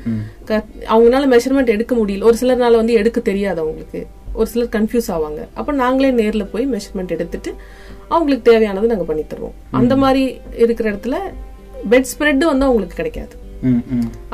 அவங்கனால 0.93 1.23
மெஷர்மெண்ட் 1.33 1.73
எடுக்க 1.75 1.93
முடியல. 1.95 2.27
ஒரு 2.29 2.37
சிலர்னால 2.41 2.79
வந்து 2.81 2.93
எடுக்க 2.93 3.19
தெரியாது 3.29 3.59
அவங்களுக்கு. 3.63 4.01
ஒரு 4.33 4.47
சிலர் 4.51 4.71
கன்ஃபியூஸ் 4.75 5.09
ஆவாங்க. 5.15 5.41
அப்ப 5.53 5.75
நாங்களே 5.81 6.11
நேர்ல 6.21 6.45
போய் 6.53 6.65
மெஷர்மெண்ட் 6.73 7.13
எடுத்துட்டு 7.15 7.51
அவங்களுக்கு 8.07 8.45
தேவையானது 8.51 8.91
நாங்க 8.93 9.03
பண்ணி 9.03 9.25
தருவோம். 9.33 9.57
அந்த 9.71 9.95
மாதிரி 10.03 10.23
இருக்கிற 10.65 10.87
இடத்துல 10.93 11.17
பெட் 11.91 12.09
ஸ்ப்ரெட் 12.13 12.43
வந்து 12.51 12.67
அவங்களுக்கு 12.67 12.99
கிடைக்காது. 13.01 13.35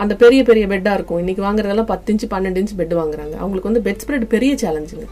அந்த 0.01 0.13
பெரிய 0.23 0.41
பெரிய 0.49 0.63
பெட்டா 0.73 0.93
இருக்கும். 0.97 1.19
இன்னைக்கு 1.23 1.43
வாங்குறதெல்லாம் 1.45 1.89
பத்து 1.91 2.13
இன்ச்சு 2.13 2.27
பன்னெண்டு 2.33 2.61
இன்ச் 2.61 2.75
பெட் 2.79 2.95
வாங்குறாங்க. 3.01 3.35
அவங்களுக்கு 3.41 3.71
வந்து 3.71 3.83
பெட் 3.87 4.01
ஸ்ப்ரெட் 4.03 4.25
பெரிய 4.35 4.53
சேலஞ்சுங்க 4.63 5.05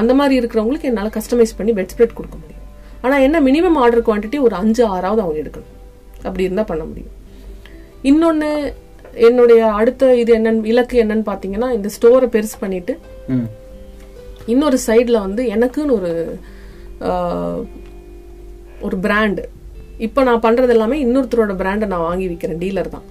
அந்த 0.00 0.14
மாதிரி 0.20 0.34
இருக்கிறவங்களுக்கு 0.40 0.90
என்னால 0.90 1.10
கஸ்டமைஸ் 1.18 1.56
பண்ணி 1.60 1.74
பெட் 1.78 1.92
ஸ்ப்ரெட் 1.94 2.18
கொடுக்க 2.18 2.36
முடியும். 2.42 2.64
ஆனா 3.04 3.16
என்ன 3.26 3.40
மினிமம் 3.48 3.78
ஆர்டர் 3.84 4.06
குவாண்டிட்டி 4.08 4.40
ஒரு 4.46 4.56
அஞ்சு 4.62 4.84
ஆறாவது 4.94 5.22
அவங்க 5.24 5.40
எடுக்கணும். 5.44 5.74
அப்படி 6.26 6.46
இருந்தா 6.48 6.66
பண்ண 6.72 6.84
முடியும். 6.90 7.14
இன்னொன்னு 8.10 8.50
என்னுடைய 9.28 9.60
அடுத்த 9.80 10.10
இது 10.22 10.30
என்னன்னு 10.38 10.70
இலக்கு 10.72 10.96
என்னன்னு 11.04 11.24
பாத்தீங்கன்னா 11.30 11.68
இந்த 11.76 11.88
ஸ்டோரை 11.96 12.28
பெருசு 12.34 12.56
பண்ணிட்டு 12.60 12.94
இன்னொரு 14.52 14.78
சைடுல 14.86 15.18
வந்து 15.26 15.42
எனக்குன்னு 15.54 15.94
ஒரு 15.98 16.12
ஒரு 18.86 18.96
பிராண்ட் 19.04 19.40
இப்போ 20.06 20.20
நான் 20.26 20.42
பண்றது 20.44 20.72
எல்லாமே 20.74 20.96
இன்னொருத்தரோட 21.04 21.52
பிராண்டை 21.60 21.86
நான் 21.92 22.04
வாங்கி 22.08 22.26
விற்கிறேன் 22.30 22.60
டீலர் 22.64 22.90
தான். 22.94 23.06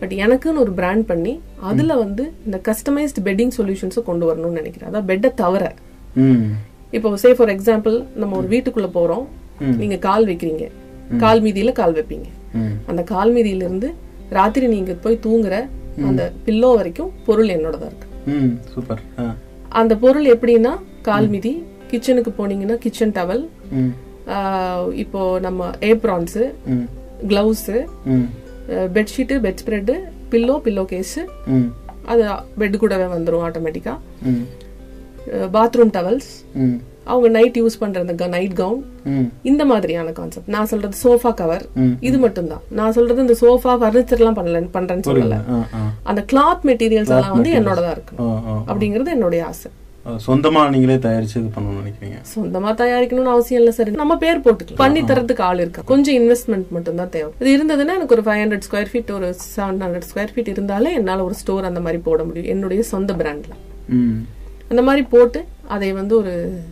பட் 0.00 0.14
எனக்குன்னு 0.24 0.62
ஒரு 0.64 0.72
பிராண்ட் 0.78 1.04
பண்ணி 1.10 1.34
அதுல 1.70 1.96
வந்து 2.04 2.24
இந்த 2.46 2.58
கஸ்டமைஸ்டு 2.68 3.24
பெட்டிங் 3.28 3.52
சொல்யூஷன்ஸை 3.58 4.02
கொண்டு 4.10 4.26
வரணும்னு 4.30 4.60
நினைக்கிறேன். 4.60 4.88
அதான் 4.90 5.08
பெட்டை 5.10 5.30
தவிர. 5.42 5.64
இப்போ 6.96 7.16
சே 7.24 7.32
ஃபார் 7.38 7.52
எக்ஸாம்பிள் 7.56 7.96
நம்ம 8.22 8.36
ஒரு 8.40 8.48
வீட்டுக்குள்ள 8.54 8.90
போறோம். 8.98 9.24
நீங்க 9.82 9.96
கால் 10.08 10.26
வைக்கிறீங்க. 10.30 10.64
கால் 11.24 11.42
மீதியில 11.46 11.72
கால் 11.80 11.96
வைப்பீங்க. 11.98 12.28
அந்த 12.90 13.02
கால் 13.14 13.32
மீதியில 13.36 13.64
இருந்து 13.68 13.88
ராத்திரி 14.38 14.66
நீங்க 14.76 14.92
போய் 15.04 15.24
தூங்குற 15.26 15.54
அந்த 16.08 16.22
பில்லோ 16.46 16.70
வரைக்கும் 16.78 17.10
பொருள் 17.26 17.50
என்னோடதா 17.56 17.88
இருக்கு. 17.90 18.08
சூப்பர் 18.74 19.02
அந்த 19.80 19.94
பொருள் 20.04 20.26
எப்படின்னா 20.34 20.72
கால் 21.08 21.28
மீதி 21.32 21.52
கிச்சனுக்கு 21.90 22.30
போனீங்கன்னா 22.38 22.76
கிச்சன் 22.84 23.14
டவல் 23.18 23.44
இப்போ 24.94 25.38
நம்ம 25.40 25.70
aprons 25.80 26.44
gloves 27.28 27.76
bedsheet 28.92 29.34
bedspread 29.62 29.94
pillow 30.30 30.56
pillow 30.64 30.84
case 30.84 31.22
அது 32.06 32.22
பெட் 32.58 32.76
கூடவே 32.76 33.04
வந்துடும் 33.06 33.44
ஆட்டோமேட்டிக்கா 33.44 33.94
ம். 34.22 34.44
பாத்ரூம் 35.52 35.90
டவல்ஸ் 35.90 36.30
அவங்க 37.04 37.28
நைட் 37.28 37.56
யூஸ் 37.58 37.78
பண்ற 37.78 38.00
அந்த 38.00 38.28
நைட் 38.28 38.54
கவுன் 38.54 38.80
இந்த 39.42 39.64
மாதிரியான 39.64 40.12
கான்செப்ட் 40.12 40.48
நான் 40.48 40.66
சொல்றது 40.66 40.96
சோஃபா 41.02 41.34
கவர். 41.34 41.64
இது 42.00 42.18
மட்டும் 42.18 42.46
தான் 42.46 42.62
நான் 42.70 42.92
சொல்றது 42.92 43.20
இந்த 43.20 43.36
சோஃபா 43.40 43.72
ஃபர்னிச்சர் 43.80 44.18
எல்லாம் 44.18 44.36
பண்ணல 44.36 44.60
பண்றேன்னு 44.72 45.06
சொல்லல. 45.08 45.38
அந்த 46.04 46.24
கிளாத் 46.32 46.64
மெட்டீரியல்ஸ் 46.64 47.10
எல்லாம் 47.10 47.30
வந்து 47.30 47.50
என்னோடதா 47.60 47.90
இருக்கு. 47.90 48.14
ஓ 48.18 48.26
ஓ 48.26 48.54
அப்படிங்கிறது 48.68 49.10
என்னுடைய 49.10 49.46
ஆசை. 49.46 49.70
சொந்தமா 50.06 50.70
நீங்களே 50.70 50.94
தயாரிச்சு 50.94 51.36
இது 51.40 51.50
பண்ணணும்னு 51.56 51.82
நினைக்கிறீங்க? 51.82 52.16
சொந்தமா 52.34 52.70
தயாரிக்கணும்னு 52.80 53.32
அவசியம் 53.34 53.62
இல்ல 53.62 53.70
சார். 53.70 53.90
நம்ம 53.90 54.16
பேர் 54.16 54.40
போட்டுக்கலாம். 54.40 54.74
பண்ணி 54.74 55.02
தரதுக்கு 55.02 55.40
ஆள் 55.40 55.58
இருக்கா? 55.58 55.82
கொஞ்சம் 55.82 56.14
இன்வெஸ்ட்மெண்ட் 56.14 56.68
மட்டும் 56.68 56.94
தான் 56.94 57.08
தேவை. 57.08 57.32
இது 57.38 57.50
இருந்ததுன்னா 57.56 57.94
எனக்கு 57.98 58.14
ஒரு 58.14 58.22
ஃபைவ் 58.22 58.40
ஹண்ட்ரட் 58.42 58.66
ஸ்கொயர் 58.70 58.90
ஃபீட் 58.92 59.10
ஒரு 59.10 59.34
செவன் 59.56 59.80
ஹண்ட்ரட் 59.84 60.08
ஸ்கொயர் 60.14 60.32
ஃபீட் 60.34 60.48
இருந்தாலே 60.48 60.92
என்னால 60.92 61.24
ஒரு 61.24 61.34
ஸ்டோர் 61.34 61.64
அந்த 61.64 61.80
மாதிரி 61.80 62.02
போட 62.02 62.24
முடியும். 62.24 62.46
என்னுடைய 62.46 62.82
சொந்த 62.82 63.12
பிராண்ட்ல 63.12 63.54
அந்த 64.70 64.82
மாதிரி 64.82 65.06
போட்டு 65.06 65.44
அதை 65.66 65.92
வந்து 65.92 66.16
ஒரு 66.16 66.62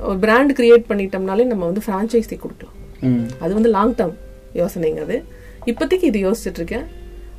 ஒரு 0.00 0.18
பிராண்ட் 0.18 0.52
கிரியேட் 0.52 0.88
பண்ணிட்டோம்னாலே 0.88 1.44
நம்ம 1.44 1.64
வந்து 1.64 1.82
ஃப்ரான்ச்சைஸி 1.86 2.36
கொடுக்கலாம். 2.38 2.76
ம். 3.00 3.26
அது 3.38 3.54
வந்து 3.54 3.68
லாங் 3.68 3.94
டேர்ம் 3.94 4.16
யோசனைங்க 4.54 5.00
அது 5.00 5.24
இப்போதைக்கு 5.66 6.02
இது 6.02 6.30
யோசிச்சுட்டு 6.30 6.60
இருக்கேன். 6.62 6.86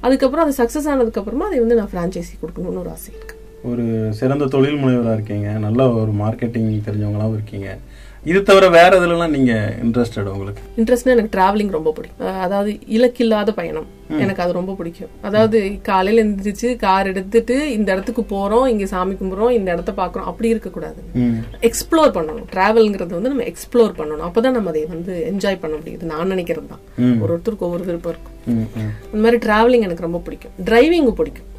அதுக்கப்புறம் 0.02 0.46
அது 0.46 0.64
சக்ஸஸ் 0.64 0.90
ஆனதுக்கு 0.90 1.20
அப்புறமா 1.22 1.46
அதை 1.46 1.60
வந்து 1.60 1.76
நான் 1.76 1.92
ஃப்ரான்ச்சைஸி 1.94 2.36
கொடுக்கணும்னு 2.42 2.82
ஒரு 2.86 2.90
ஆசை 2.90 3.14
இருக்கு. 3.18 3.36
ஒரு 3.64 4.14
சிறந்த 4.14 4.46
தொழில் 4.46 4.84
முனைவராக 4.84 5.14
இருக்கீங்க. 5.14 5.50
நல்ல 5.50 5.90
ஒரு 5.90 6.12
மார்க்கெட்டிங் 6.12 6.82
தெரிஞ்சவங்களாவும் 6.90 7.34
இருக்கீங்க. 7.34 7.78
இது 8.26 8.44
தவிர 8.44 8.70
வேற 8.70 9.00
இதுலலாம் 9.00 9.30
நீங்க 9.30 9.74
இன்ட்ரெஸ்டட் 9.84 10.24
உங்களுக்கு? 10.24 10.62
இன்ட்ரெஸ்ட்னா 10.78 11.06
எனக்கு 11.06 11.40
டிராவலிங் 11.40 11.70
ரொம்ப 11.70 11.92
பிடிக்கும். 11.92 12.40
அதாவது 12.40 12.72
இலக்கில்லாத 12.72 13.52
பயணம். 13.52 13.86
எனக்கு 14.20 14.42
அது 14.42 14.52
ரொம்ப 14.52 14.74
பிடிக்கும். 14.74 15.08
அதாவது 15.22 15.82
காலையில 15.82 16.28
எந்திரிச்சு 16.28 16.76
கார் 16.76 17.08
எடுத்துட்டு 17.08 17.72
இந்த 17.72 17.92
இடத்துக்கு 17.92 18.22
போறோம் 18.22 18.68
இங்க 18.68 18.86
சாமி 18.86 19.14
கும்பிடுறோம் 19.14 19.52
இந்த 19.52 19.72
இடத்த 19.72 19.92
பாக்குறோம். 19.92 20.30
அப்படி 20.32 20.50
இருக்கக்கூடாது 20.50 21.02
ம். 21.14 21.38
எக்ஸ்ப்ளோர் 21.62 22.14
பண்ணணும். 22.14 22.46
டிராவல்ங்கிறது 22.54 23.20
வந்து 23.20 23.30
நம்ம 23.30 23.44
எக்ஸ்ப்ளோர் 23.44 23.94
பண்ணணும். 23.98 24.30
அப்பதான் 24.30 24.52
நம்ம 24.52 24.70
அதை 24.70 24.86
வந்து 24.86 25.34
என்ஜாய் 25.34 25.58
பண்ண 25.60 25.78
முடியுது. 25.78 26.04
நான் 26.04 26.32
நினைக்கிறது 26.32 26.68
தான். 26.68 27.20
ஒரு 27.22 27.36
ஒருத்தருக்கு 27.36 27.60
ஒவ்வொரு 27.60 27.84
விருப்பம் 27.84 28.14
இருக்கும். 28.14 28.68
அந்த 29.14 29.30
மாதிரி 29.30 29.38
டிராவலிங் 29.38 29.84
எனக்கு 29.84 30.02
ரொம்ப 30.02 30.18
பிடிக்கும். 30.18 30.52
டிரைவிங்கும் 30.66 31.12
பிடிக்கும். 31.12 31.58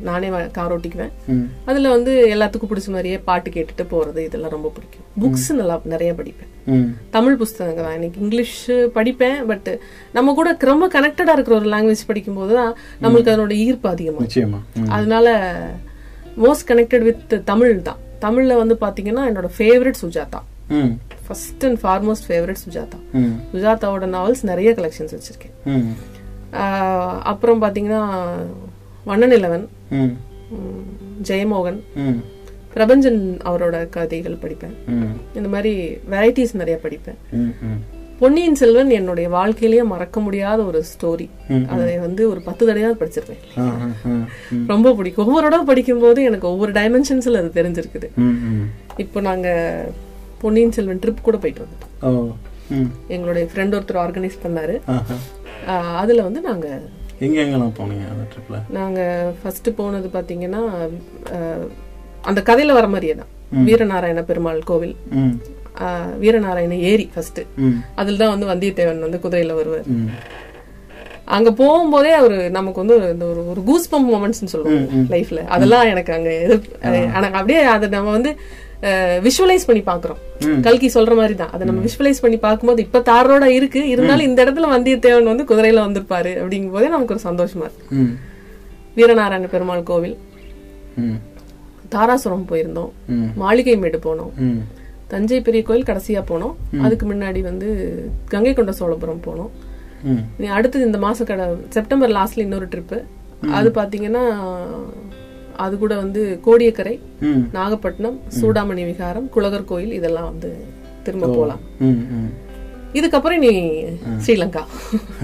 நானே 0.00 0.28
கார் 0.52 0.78
ஓட்டிக்குவேன். 0.78 1.12
அதுல 1.64 1.88
வந்து 1.88 2.12
எல்லாத்துக்கும் 2.34 2.70
பிடிச்ச 2.70 2.88
மாதிரியே 2.88 3.18
பாட்டு 3.18 3.50
கேட்டுட்டு 3.50 3.84
போறது 3.90 4.18
இதெல்லாம் 4.18 4.50
ரொம்ப 4.50 4.72
பிடிக்கும். 4.76 5.06
புக்ஸ் 5.20 5.54
நல்லா 5.54 5.80
நிறைய 5.84 6.12
படிப்பேன். 6.12 6.94
தமிழ் 7.10 7.36
புஸ்தகங்க 7.40 7.82
தான். 7.82 7.96
எனக்கு 7.98 8.20
இங்கிலீஷ் 8.20 8.70
படிப்பேன் 8.70 9.44
பட் 9.44 9.78
நம்ம 10.12 10.34
கூட 10.34 10.56
ரொம்ப 10.58 10.88
கனெக்டடா 10.88 11.32
இருக்கிற 11.32 11.58
ஒரு 11.58 11.68
லாங்குவேஜ் 11.68 12.06
படிக்கும்போது 12.06 12.54
தான் 12.54 12.74
நம்மளுக்கு 13.02 13.30
அதனோட 13.34 13.52
ஈர்ப்பு 13.52 13.88
அதிகமா 13.88 14.18
நிச்சயமா. 14.18 14.58
ம். 14.74 14.88
அதனால 14.88 15.36
மோஸ்ட் 16.44 16.68
கனெக்டட் 16.68 17.02
வித் 17.02 17.42
தமிழ் 17.44 17.82
தான். 17.82 18.00
தமிழ்ல 18.20 18.56
வந்து 18.56 18.76
பாத்தீங்கன்னா 18.80 19.22
என்னோட 19.30 19.48
favourite 19.58 20.02
Sujatha. 20.02 20.40
First 21.26 21.64
and 21.66 21.80
foremost 21.82 22.26
favourite 22.28 22.62
Sujatha. 22.66 22.98
சுஜாதாவோட 23.52 24.06
novels 24.16 24.42
நிறைய 24.42 24.70
கலெக்ஷன்ஸ் 24.70 25.14
வச்சிருக்கேன். 25.16 25.54
அப்புறம் 27.32 27.62
பாத்தீங்கன்னா 27.62 28.02
வண்ணநிலவன் 29.06 29.66
ஜெயமோகன் 31.28 31.80
பிரபஞ்சன் 32.74 33.20
அவரோட 33.48 33.76
கதைகள் 33.94 34.40
படிப்பேன். 34.40 34.74
இந்த 35.34 35.48
மாதிரி 35.52 35.72
வெரைட்டிஸ் 36.12 36.58
நிறைய 36.60 36.76
படிப்பேன். 36.82 37.18
பொன்னியின் 38.20 38.58
செல்வன் 38.60 38.90
என்னுடைய 38.96 39.28
வாழ்க்கையிலேயே 39.28 39.84
மறக்க 39.92 40.20
முடியாத 40.26 40.60
ஒரு 40.70 40.80
ஸ்டோரி. 40.90 41.26
அதை 41.74 41.94
வந்து 42.04 42.22
ஒரு 42.30 42.40
பத்து 42.46 42.62
தடவையாவது 42.68 43.00
படிச்சிருப்பேன். 43.00 43.42
ரொம்ப 44.72 44.94
பிடிக்கும். 44.94 45.26
ஒவ்வொரு 45.26 45.44
தடவை 45.46 45.66
படிக்கும்போது 45.70 46.20
எனக்கு 46.22 46.46
ஒவ்வொரு 46.52 46.72
டைமென்ஷன்ஸ்ல 46.72 47.40
அது 47.42 47.50
தெரிஞ்சிருக்குது. 47.58 48.08
இப்போ 48.96 49.20
நாங்க 49.28 49.48
பொன்னியின் 50.42 50.76
செல்வன் 50.76 51.02
ட்ரிப் 51.04 51.26
கூட 51.26 51.36
போயிட்டு 51.36 51.64
வந்துட்டோம். 51.64 52.32
எங்களுடைய 53.14 53.44
ஃப்ரெண்ட் 53.50 53.76
ஒருத்தர் 53.78 54.02
ஆர்கனைஸ் 54.04 54.38
பண்ணாரு. 54.44 54.76
அதுல 56.02 56.22
வந்து 56.28 56.40
நாங்க 56.40 56.68
எங்க 57.18 57.40
எங்கெல்லாம் 57.40 57.76
போனீங்க 57.76 58.04
அந்த 58.10 58.24
ட்ரிப்ல 58.32 58.56
நாங்க 58.70 59.00
ஃபர்ஸ்ட் 59.42 59.74
போனது 59.74 60.08
பாத்தீங்கன்னா 60.12 60.60
ஆஹ் 61.32 61.66
அந்த 62.22 62.40
கதையில 62.40 62.72
வர 62.72 62.86
மாதிரியே 62.86 63.14
தான். 63.14 63.30
வீரநாராயண 63.64 64.22
பெருமாள் 64.22 64.62
கோவில். 64.62 64.94
வீரநாராயண 66.20 66.72
ஏரி 66.84 67.10
ஃபர்ஸ்ட் 67.14 67.40
அதுல 67.94 68.16
தான் 68.16 68.32
வந்து 68.34 68.46
வந்தியத்தேவன் 68.46 68.98
வந்து 68.98 69.18
குதிரையில 69.18 69.54
வருவார். 69.54 69.88
அங்க 71.28 71.50
போகும்போதே 71.52 72.20
ஒரு 72.20 72.50
நமக்கு 72.50 72.80
வந்து 72.80 72.98
ஒரு- 72.98 73.10
இந்த 73.12 73.24
ஒரு 73.24 73.48
ஒரு 73.48 73.62
கூஸ் 73.62 73.94
பம்ப் 73.94 74.12
மொமெண்ட்ஸ் 74.12 74.44
சொல்லுவாங்க 74.46 74.82
லைஃப்ல 75.10 75.40
அதெல்லாம் 75.48 75.86
எனக்கு 75.86 76.12
அங்க 76.12 76.32
எது 76.40 76.56
எனக்கு 77.12 77.38
அப்படியே 77.38 77.62
அதை 77.70 77.88
நம்ம 77.88 78.10
வந்து 78.10 78.32
விஷுவலைஸ் 79.26 79.66
பண்ணி 79.68 79.82
பாக்குறோம் 79.90 80.18
கல்கி 80.66 80.88
சொல்ற 80.94 81.12
மாதிரி 81.18 81.34
தான் 81.40 81.52
அதை 81.54 81.64
நம்ம 81.68 81.82
விஷுவலைஸ் 81.86 82.22
பண்ணி 82.24 82.38
பார்க்கும்போது 82.46 82.80
இப்ப 82.86 83.02
தாரோட 83.10 83.44
இருக்கு. 83.58 83.82
இருந்தாலும் 83.92 84.28
இந்த 84.28 84.40
இடத்துல 84.44 84.66
வந்தியத்தேவன் 84.74 85.30
வந்து 85.32 85.46
குதிரையில 85.50 85.84
வந்திருப்பாரு 85.86 86.32
அப்படிங்கும் 86.42 86.74
போதே 86.76 86.88
நமக்கு 86.94 87.14
ஒரு 87.16 87.24
சந்தோஷமா 87.28 87.66
இருக்கு. 87.68 88.02
வீரநாராயண 88.98 89.48
பெருமாள் 89.54 89.88
கோவில். 89.90 90.16
தாராசுரம் 91.94 92.48
போயிருந்தோம். 92.50 92.92
மாளிகை 93.42 93.76
மேடு 93.84 94.00
போனோம். 94.06 94.32
தஞ்சை 95.12 95.40
பெரிய 95.46 95.62
கோயில் 95.66 95.88
கடைசியா 95.90 96.22
போனோம். 96.30 96.54
அதுக்கு 96.84 97.04
முன்னாடி 97.12 97.40
வந்து 97.50 97.68
கங்கை 98.32 98.52
கொண்ட 98.54 98.72
சோழபுரம் 98.80 99.24
போனோம். 99.26 99.50
இனி 100.38 100.48
அடுத்தது 100.56 100.84
இந்த 100.84 100.98
மாச 100.98 101.24
கடை 101.24 101.46
செப்டம்பர் 101.76 102.14
லாஸ்ட்ல 102.16 102.46
இன்னொரு 102.46 102.66
ட்ரிப்பு 102.72 102.98
அது 103.58 103.68
பாத்தீங்கன்னா 103.78 104.24
அது 105.64 105.74
கூட 105.78 105.94
வந்து 105.96 106.22
கோடியக்கரை 106.46 106.94
நாகப்பட்டினம் 107.56 108.18
சூடாமணி 108.40 108.84
விகாரம் 108.90 109.28
குலகர் 109.34 109.70
கோயில் 109.70 109.94
இதெல்லாம் 109.98 110.28
வந்து 110.32 110.50
திரும்ப 111.06 111.26
போலாம். 111.36 111.62
ம் 111.86 112.00
ம். 112.16 112.30
இதுக்கப்புறம் 112.98 113.42
நீ 113.44 113.50
ஸ்ரீலங்கா. 114.24 114.62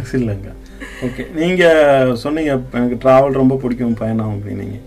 ஸ்ரீலங்கா. 0.09 0.53
ஓகே. 1.07 1.23
நீங்க 1.41 1.63
சொன்னீங்க 2.23 2.51
எனக்கு 2.79 2.99
டிராவல் 3.05 3.39
ரொம்ப 3.41 3.55
பிடிக்கும் 3.63 4.01
பயணம் 4.01 4.33
அப்படின்னீங்க. 4.35 4.79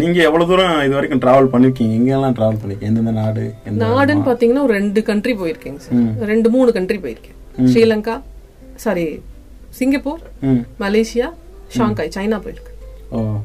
நீங்க 0.00 0.18
எவ்வளவு 0.28 0.48
தூரம் 0.50 0.74
இது 0.86 0.94
வரைக்கும் 0.96 1.22
டிராவல் 1.24 1.50
பண்ணிருக்கீங்க? 1.52 1.94
எங்கெல்லாம் 1.98 2.36
டிராவல் 2.38 2.60
பண்ணிருக்கீங்க? 2.62 2.90
எந்தெந்த 2.90 3.14
நாடு 3.20 3.44
நாடுன்னு 3.84 4.28
பாத்தீங்கன்னா 4.28 4.64
ஒரு 4.66 4.74
ரெண்டு 4.80 5.02
கண்ட்ரி 5.10 5.34
போயிருக்கேங்க 5.42 5.80
சார் 5.86 6.30
ரெண்டு 6.32 6.50
மூணு 6.56 6.72
கண்ட்ரி 6.78 6.98
போயிருக்கேன். 7.04 7.36
Sri Lanka 7.72 8.16
sorry 8.84 9.06
Singapore 9.78 10.22
Malaysia 10.82 11.28
Shanghai 11.76 12.14
China 12.16 12.38
போயிருக்கு 12.44 12.72
ஓ. 13.10 13.20
ம் 13.20 13.40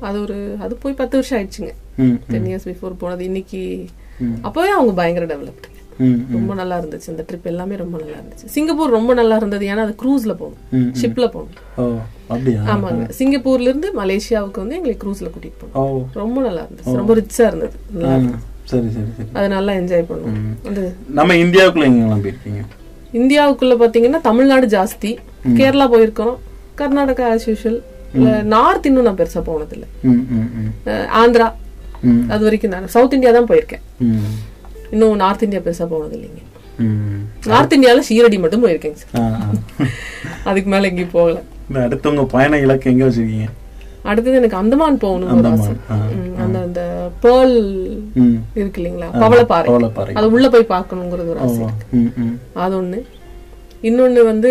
அது 0.00 0.20
ஒரு 0.20 0.56
அது 0.60 0.74
போய் 0.82 0.98
பத்து 1.02 1.14
வருஷம் 1.18 1.38
ஆயிடுச்சுங்க. 1.38 1.72
டென் 2.32 2.48
இயர்ஸ் 2.50 2.68
பிஃபோர் 2.70 3.00
போனது. 3.04 3.24
இன்னைக்கு 3.24 3.60
அப்பவே 4.42 4.68
அவங்க 4.68 4.92
பயங்கர 4.92 5.26
டெவலப்டு 5.34 5.70
ரொம்ப 6.34 6.54
நல்லா 6.54 6.76
இருந்துச்சு. 6.78 7.08
இந்த 7.08 7.24
ட்ரிப் 7.28 7.48
எல்லாமே 7.50 7.74
ரொம்ப 7.76 7.98
நல்லா 7.98 8.16
இருந்துச்சு. 8.16 8.46
சிங்கப்பூர் 8.54 8.90
ரொம்ப 8.90 9.14
நல்லா 9.14 9.36
இருந்தது. 9.36 9.64
ஏன்னா 9.66 9.84
அது 9.86 9.94
க்ரூஸ்ல 10.02 10.32
போகணும் 10.40 10.92
ஷிப்ல 11.00 11.26
போகணும் 11.34 12.00
ஆமாங்க. 12.72 13.04
சிங்கப்பூர்ல 13.18 13.68
இருந்து 13.70 13.88
மலேசியாவுக்கு 14.00 14.62
வந்து 14.62 14.76
எங்களை 14.78 14.96
க்ரூஸ்ல 15.04 15.28
கூட்டிட்டு 15.34 15.60
போனோம். 15.62 15.76
ரொம்ப 16.12 16.40
நல்லா 16.40 16.62
இருந்துச்சு. 16.62 16.96
ரொம்ப 17.00 17.14
ரிச்சா 17.20 17.46
இருந்தது. 17.46 17.76
நல்லா. 17.90 18.38
சரி 18.70 18.88
சரி 18.96 19.10
சரி. 19.16 19.28
அதை 19.32 19.48
நல்லா 19.56 19.72
என்ஜாய் 19.72 20.04
பண்ணுவோம். 20.10 20.92
நம்ம 21.18 21.34
இந்தியாவுக்குள்ள 21.34 21.86
எங்கெல்லாம் 21.90 22.24
போயிருக்கீங்க? 22.26 22.62
இந்தியாவுக்குள்ள 23.20 23.74
பாத்தீங்கன்னா 23.82 24.20
தமிழ்நாடு 24.20 24.66
ஜாஸ்தி. 24.66 25.10
கேரளா 25.58 25.86
போயிருக்கோம். 25.94 26.36
கர்நாடகா 26.78 27.24
ஆஸ் 27.32 27.44
யூஷுவல் 27.50 27.80
நார்த் 28.44 28.86
இன்னும் 28.86 29.02
நான் 29.02 29.16
பெருசா 29.16 29.42
போனதில்லை. 29.44 29.88
ஆந்திரா. 31.20 31.48
அது 32.28 32.42
வரைக்கும் 32.42 32.70
நான் 32.70 32.88
சவுத் 32.88 33.12
இந்தியா 33.12 33.32
தான் 33.32 33.46
போயிருக்கேன். 33.46 33.82
இன்னும் 34.90 35.16
நார்த் 35.16 35.42
இந்தியா 35.42 35.60
பெருசா 35.60 35.86
போனது 35.86 36.16
இல்லைங்க 36.16 36.42
நார்த் 37.46 37.72
இந்தியால 37.72 38.02
ஷீரடி 38.08 38.38
மட்டும் 38.38 38.66
போயிருக்கேங்க 38.66 38.94
சார். 39.04 39.44
அதுக்கு 40.44 40.70
மேல 40.70 40.86
எங்கேயும் 40.86 41.10
போகல. 41.10 41.42
அடுத்தவங்க 41.74 42.24
பயண 42.26 42.58
இலக்கு 42.58 42.90
எங்க 42.90 43.04
வச்சிருக்கீங்க? 43.04 43.46
அடுத்தது 44.02 44.36
எனக்கு 44.36 44.56
அந்தமான் 44.56 44.98
போகணும்னு 44.98 45.36
ஒரு 45.36 45.48
ஆசை. 45.48 45.66
அந்தமான், 45.66 45.80
ஆ, 45.90 45.94
ம், 45.94 46.36
அந்த 46.38 46.58
அந்த 46.58 46.80
பேர்ல் 47.22 47.56
இருக்கு 48.54 48.82
இல்லைங்களா? 48.82 49.08
பவளப்பாறை. 49.14 50.12
அது 50.12 50.30
உள்ள 50.30 50.48
போய் 50.48 50.66
பார்க்கணுங்கிறது 50.68 51.28
ஒரு 51.28 51.38
ஆசை 51.38 51.64
அது 52.54 52.82
ஒண்ணு. 52.82 52.98
இன்னொன்னு 53.82 54.24
வந்து 54.24 54.50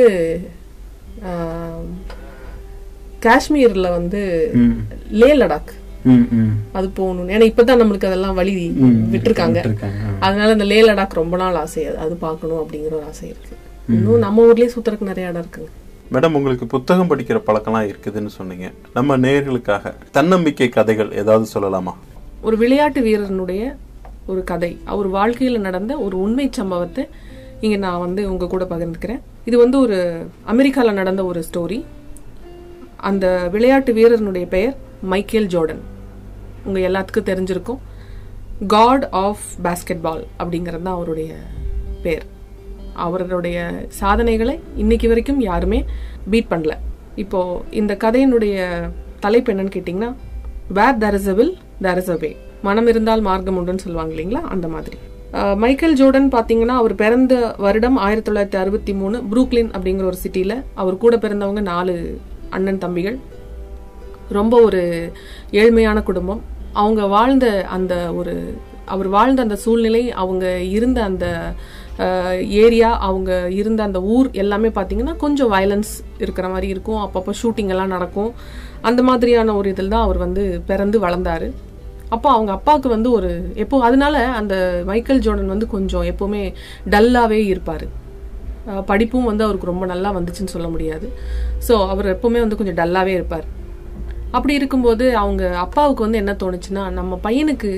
காஷ்மீர்ல 3.25 3.87
வந்து 3.97 4.21
லே 5.21 5.29
லடாக். 5.41 5.71
அது 6.77 6.87
போகணும் 6.99 7.29
ஏன்னா 7.33 7.45
இப்பதான் 7.51 7.81
நம்மளுக்கு 7.81 8.09
அதெல்லாம் 8.09 8.37
வழி 8.39 8.53
விட்டுருக்காங்க. 9.13 9.59
அதனால 10.25 10.49
இந்த 10.51 10.65
லே 10.71 10.79
லடாக் 10.87 11.19
ரொம்ப 11.21 11.37
நாள் 11.41 11.59
ஆசை. 11.61 11.83
அது 11.89 11.97
அது 12.05 12.15
பார்க்கணும் 12.25 12.61
அப்படிங்கிற 12.63 12.93
ஒரு 12.99 13.07
ஆசை 13.11 13.27
இருக்கு. 13.33 13.55
இன்னும் 13.95 14.23
நம்ம 14.25 14.45
ஊர்லயே 14.47 14.69
சுத்துறதுக்கு 14.73 15.09
நிறைய 15.11 15.29
இடம் 15.29 15.43
இருக்குங்க. 15.43 15.71
மேடம் 16.13 16.35
உங்களுக்கு 16.37 16.65
புத்தகம் 16.73 17.09
படிக்கிற 17.11 17.37
பழக்கம்லாம் 17.47 17.87
இருக்குதுன்னு 17.91 18.31
சொன்னீங்க. 18.39 18.67
நம்ம 18.97 19.17
நேயர்களுக்காக 19.17 19.93
தன்னம்பிக்கை 20.17 20.69
கதைகள் 20.69 21.11
ஏதாவது 21.21 21.45
சொல்லலாமா? 21.53 21.93
ஒரு 22.41 22.55
விளையாட்டு 22.57 23.01
வீரனுடைய 23.01 23.63
ஒரு 24.31 24.41
கதை. 24.51 24.71
அவர் 24.91 25.07
வாழ்க்கையில 25.17 25.57
நடந்த 25.67 25.93
ஒரு 26.05 26.15
உண்மை 26.25 26.45
சம்பவத்தை 26.59 27.03
இங்க 27.65 27.77
நான் 27.85 28.03
வந்து 28.05 28.21
உங்க 28.31 28.47
கூட 28.53 28.63
பகிர்ந்துக்கிறேன். 28.69 29.21
இது 29.49 29.57
வந்து 29.63 29.77
ஒரு 29.79 29.97
அமெரிக்கால 30.53 30.91
நடந்த 31.01 31.21
ஒரு 31.25 31.41
ஸ்டோரி. 31.49 31.79
அந்த 33.09 33.25
விளையாட்டு 33.53 33.91
வீரனுடைய 33.97 34.45
பெயர் 34.55 34.75
மைக்கேல் 35.11 35.49
ஜோர்டன். 35.53 35.81
உங்க 36.67 36.79
எல்லாத்துக்கும் 36.89 37.29
தெரிஞ்சிருக்கும். 37.29 37.81
காட் 38.73 39.05
ஆஃப் 39.25 39.45
பாஸ்கெட் 39.65 40.03
பால் 40.05 40.23
அப்படிங்கிறது 40.41 40.85
தான் 40.87 40.97
அவருடைய 40.97 41.31
பேர். 42.05 42.25
அவருடைய 43.05 43.57
சாதனைகளை 44.01 44.55
இன்னைக்கு 44.81 45.07
வரைக்கும் 45.11 45.41
யாருமே 45.49 45.79
பீட் 46.31 46.51
பண்ணல. 46.53 46.73
இப்போ 47.23 47.39
இந்த 47.79 47.93
கதையினுடைய 48.03 48.57
தலைப்பு 49.25 49.51
என்னன்னு 49.53 49.75
கேட்டிங்கன்னா 49.75 50.11
where 50.77 50.99
there 51.03 51.15
is 51.19 51.29
a 51.31 51.35
will 51.39 51.55
there 51.85 51.99
is 52.01 52.11
a 52.15 52.17
way 52.21 52.31
மனம் 52.67 52.87
இருந்தால் 52.91 53.23
மார்க்கம் 53.27 53.57
உண்டுன்னு 53.59 53.83
சொல்லுவாங்க 53.85 54.13
இல்லைங்களா? 54.15 54.41
அந்த 54.53 54.67
மாதிரி. 54.75 54.97
மைக்கேல் 55.61 55.97
ஜோர்டன் 55.99 56.27
பார்த்தீங்கன்னா 56.35 56.75
அவர் 56.81 56.93
பிறந்த 57.01 57.33
வருடம் 57.65 57.97
ஆயிரத்தி 58.05 58.27
தொள்ளாயிரத்தி 58.27 58.59
அறுபத்தி 58.61 58.93
மூணு 58.99 59.17
புரூக்லின் 59.31 59.71
அப்படிங்கிற 59.75 60.05
ஒரு 60.11 60.19
சிட்டியில் 60.23 60.55
அவர் 60.81 61.01
கூட 61.03 61.15
பிறந்தவங்க 61.23 61.61
நாலு 61.71 61.95
அண்ணன் 62.57 62.83
தம்பிகள். 62.83 63.17
ரொம்ப 64.37 64.55
ஒரு 64.67 64.81
ஏழ்மையான 65.61 66.01
குடும்பம். 66.09 66.41
அவங்க 66.81 67.01
வாழ்ந்த 67.15 67.47
அந்த 67.75 67.95
ஒரு 68.19 68.33
அவர் 68.93 69.07
வாழ்ந்த 69.15 69.39
அந்த 69.45 69.55
சூழ்நிலை 69.63 70.03
அவங்க 70.21 70.45
இருந்த 70.77 70.99
அந்த 71.09 71.25
ஏரியா 72.63 72.89
அவங்க 73.07 73.31
இருந்த 73.59 73.81
அந்த 73.87 73.99
ஊர் 74.13 74.27
எல்லாமே 74.43 74.69
பார்த்தீங்கன்னா 74.77 75.13
கொஞ்சம் 75.23 75.51
வயலன்ஸ் 75.53 75.91
இருக்கிற 76.23 76.45
மாதிரி 76.53 76.67
இருக்கும். 76.73 77.01
அப்பப்போ 77.05 77.33
ஷூட்டிங் 77.41 77.71
எல்லாம் 77.73 77.93
நடக்கும். 77.95 78.31
அந்த 78.89 79.01
மாதிரியான 79.09 79.55
ஒரு 79.59 79.69
இதில் 79.73 79.93
தான் 79.93 80.05
அவர் 80.07 80.19
வந்து 80.25 80.43
பிறந்து 80.65 80.99
வளர்ந்தாரு. 81.05 81.49
அப்போ 82.15 82.29
அவங்க 82.35 82.51
அப்பாவுக்கு 82.57 82.89
வந்து 82.89 83.09
ஒரு 83.17 83.29
எப்போ 83.63 83.75
அதனால 83.87 84.15
அந்த 84.39 84.55
மைக்கேல் 84.89 85.23
ஜோர்டன் 85.25 85.53
வந்து 85.53 85.67
கொஞ்சம் 85.75 86.07
எப்போவுமே 86.11 86.43
டல்லாகவே 86.93 87.39
இருப்பார். 87.53 87.85
படிப்பும் 88.89 89.27
வந்து 89.29 89.43
அவருக்கு 89.45 89.71
ரொம்ப 89.71 89.85
நல்லா 89.91 90.09
வந்துச்சுன்னு 90.17 90.53
சொல்ல 90.55 90.67
முடியாது. 90.73 91.07
ஸோ 91.67 91.73
அவர் 91.93 92.07
எப்பவுமே 92.15 92.39
வந்து 92.43 92.57
கொஞ்சம் 92.59 92.79
டல்லாகவே 92.79 93.13
இருப்பார். 93.19 93.45
அப்படி 94.37 94.53
இருக்கும்போது 94.59 95.05
அவங்க 95.23 95.43
அப்பாவுக்கு 95.65 96.05
வந்து 96.05 96.21
என்ன 96.21 96.33
தோணுச்சுன்னா 96.43 96.83
நம்ம 96.99 97.19
பையனுக்கு 97.27 97.71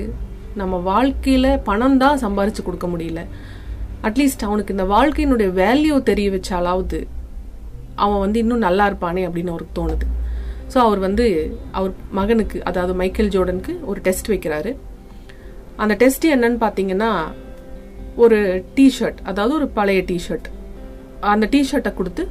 நம்ம 0.60 0.76
வாழ்க்கையில் 0.90 1.50
பணம் 1.68 1.98
தான் 2.02 2.20
சம்பாரித்து 2.24 2.62
கொடுக்க 2.66 2.86
முடியல. 2.92 3.22
அட்லீஸ்ட் 4.08 4.46
அவனுக்கு 4.48 4.74
இந்த 4.76 4.86
வாழ்க்கையினுடைய 4.94 5.48
வேல்யூ 5.62 5.96
தெரிய 6.10 6.28
வச்சாலாவது 6.36 7.00
அவன் 8.04 8.22
வந்து 8.24 8.38
இன்னும் 8.44 8.64
நல்லா 8.66 8.84
இருப்பானே 8.90 9.22
அப்படின்னு 9.28 9.52
அவருக்கு 9.54 9.78
தோணுது. 9.80 10.06
ஸோ 10.72 10.78
அவர் 10.86 11.00
வந்து 11.06 11.26
அவர் 11.78 11.92
மகனுக்கு 12.18 12.58
அதாவது 12.70 12.94
மைக்கேல் 13.00 13.32
ஜோர்டனுக்கு 13.34 13.74
ஒரு 13.90 14.00
டெஸ்ட் 14.06 14.30
வைக்கிறாரு. 14.32 14.72
அந்த 15.82 15.94
டெஸ்ட் 16.02 16.26
என்னன்னு 16.34 16.58
பார்த்தீங்கன்னா 16.64 17.10
ஒரு 18.24 18.38
டிஷர்ட் 18.76 19.18
அதாவது 19.30 19.52
ஒரு 19.60 19.66
பழைய 19.78 20.02
டிஷர்ட் 20.10 20.48
அந்த 21.20 21.48
டிஷர்ட்டை 21.52 21.94
கொடுத்து 21.94 22.24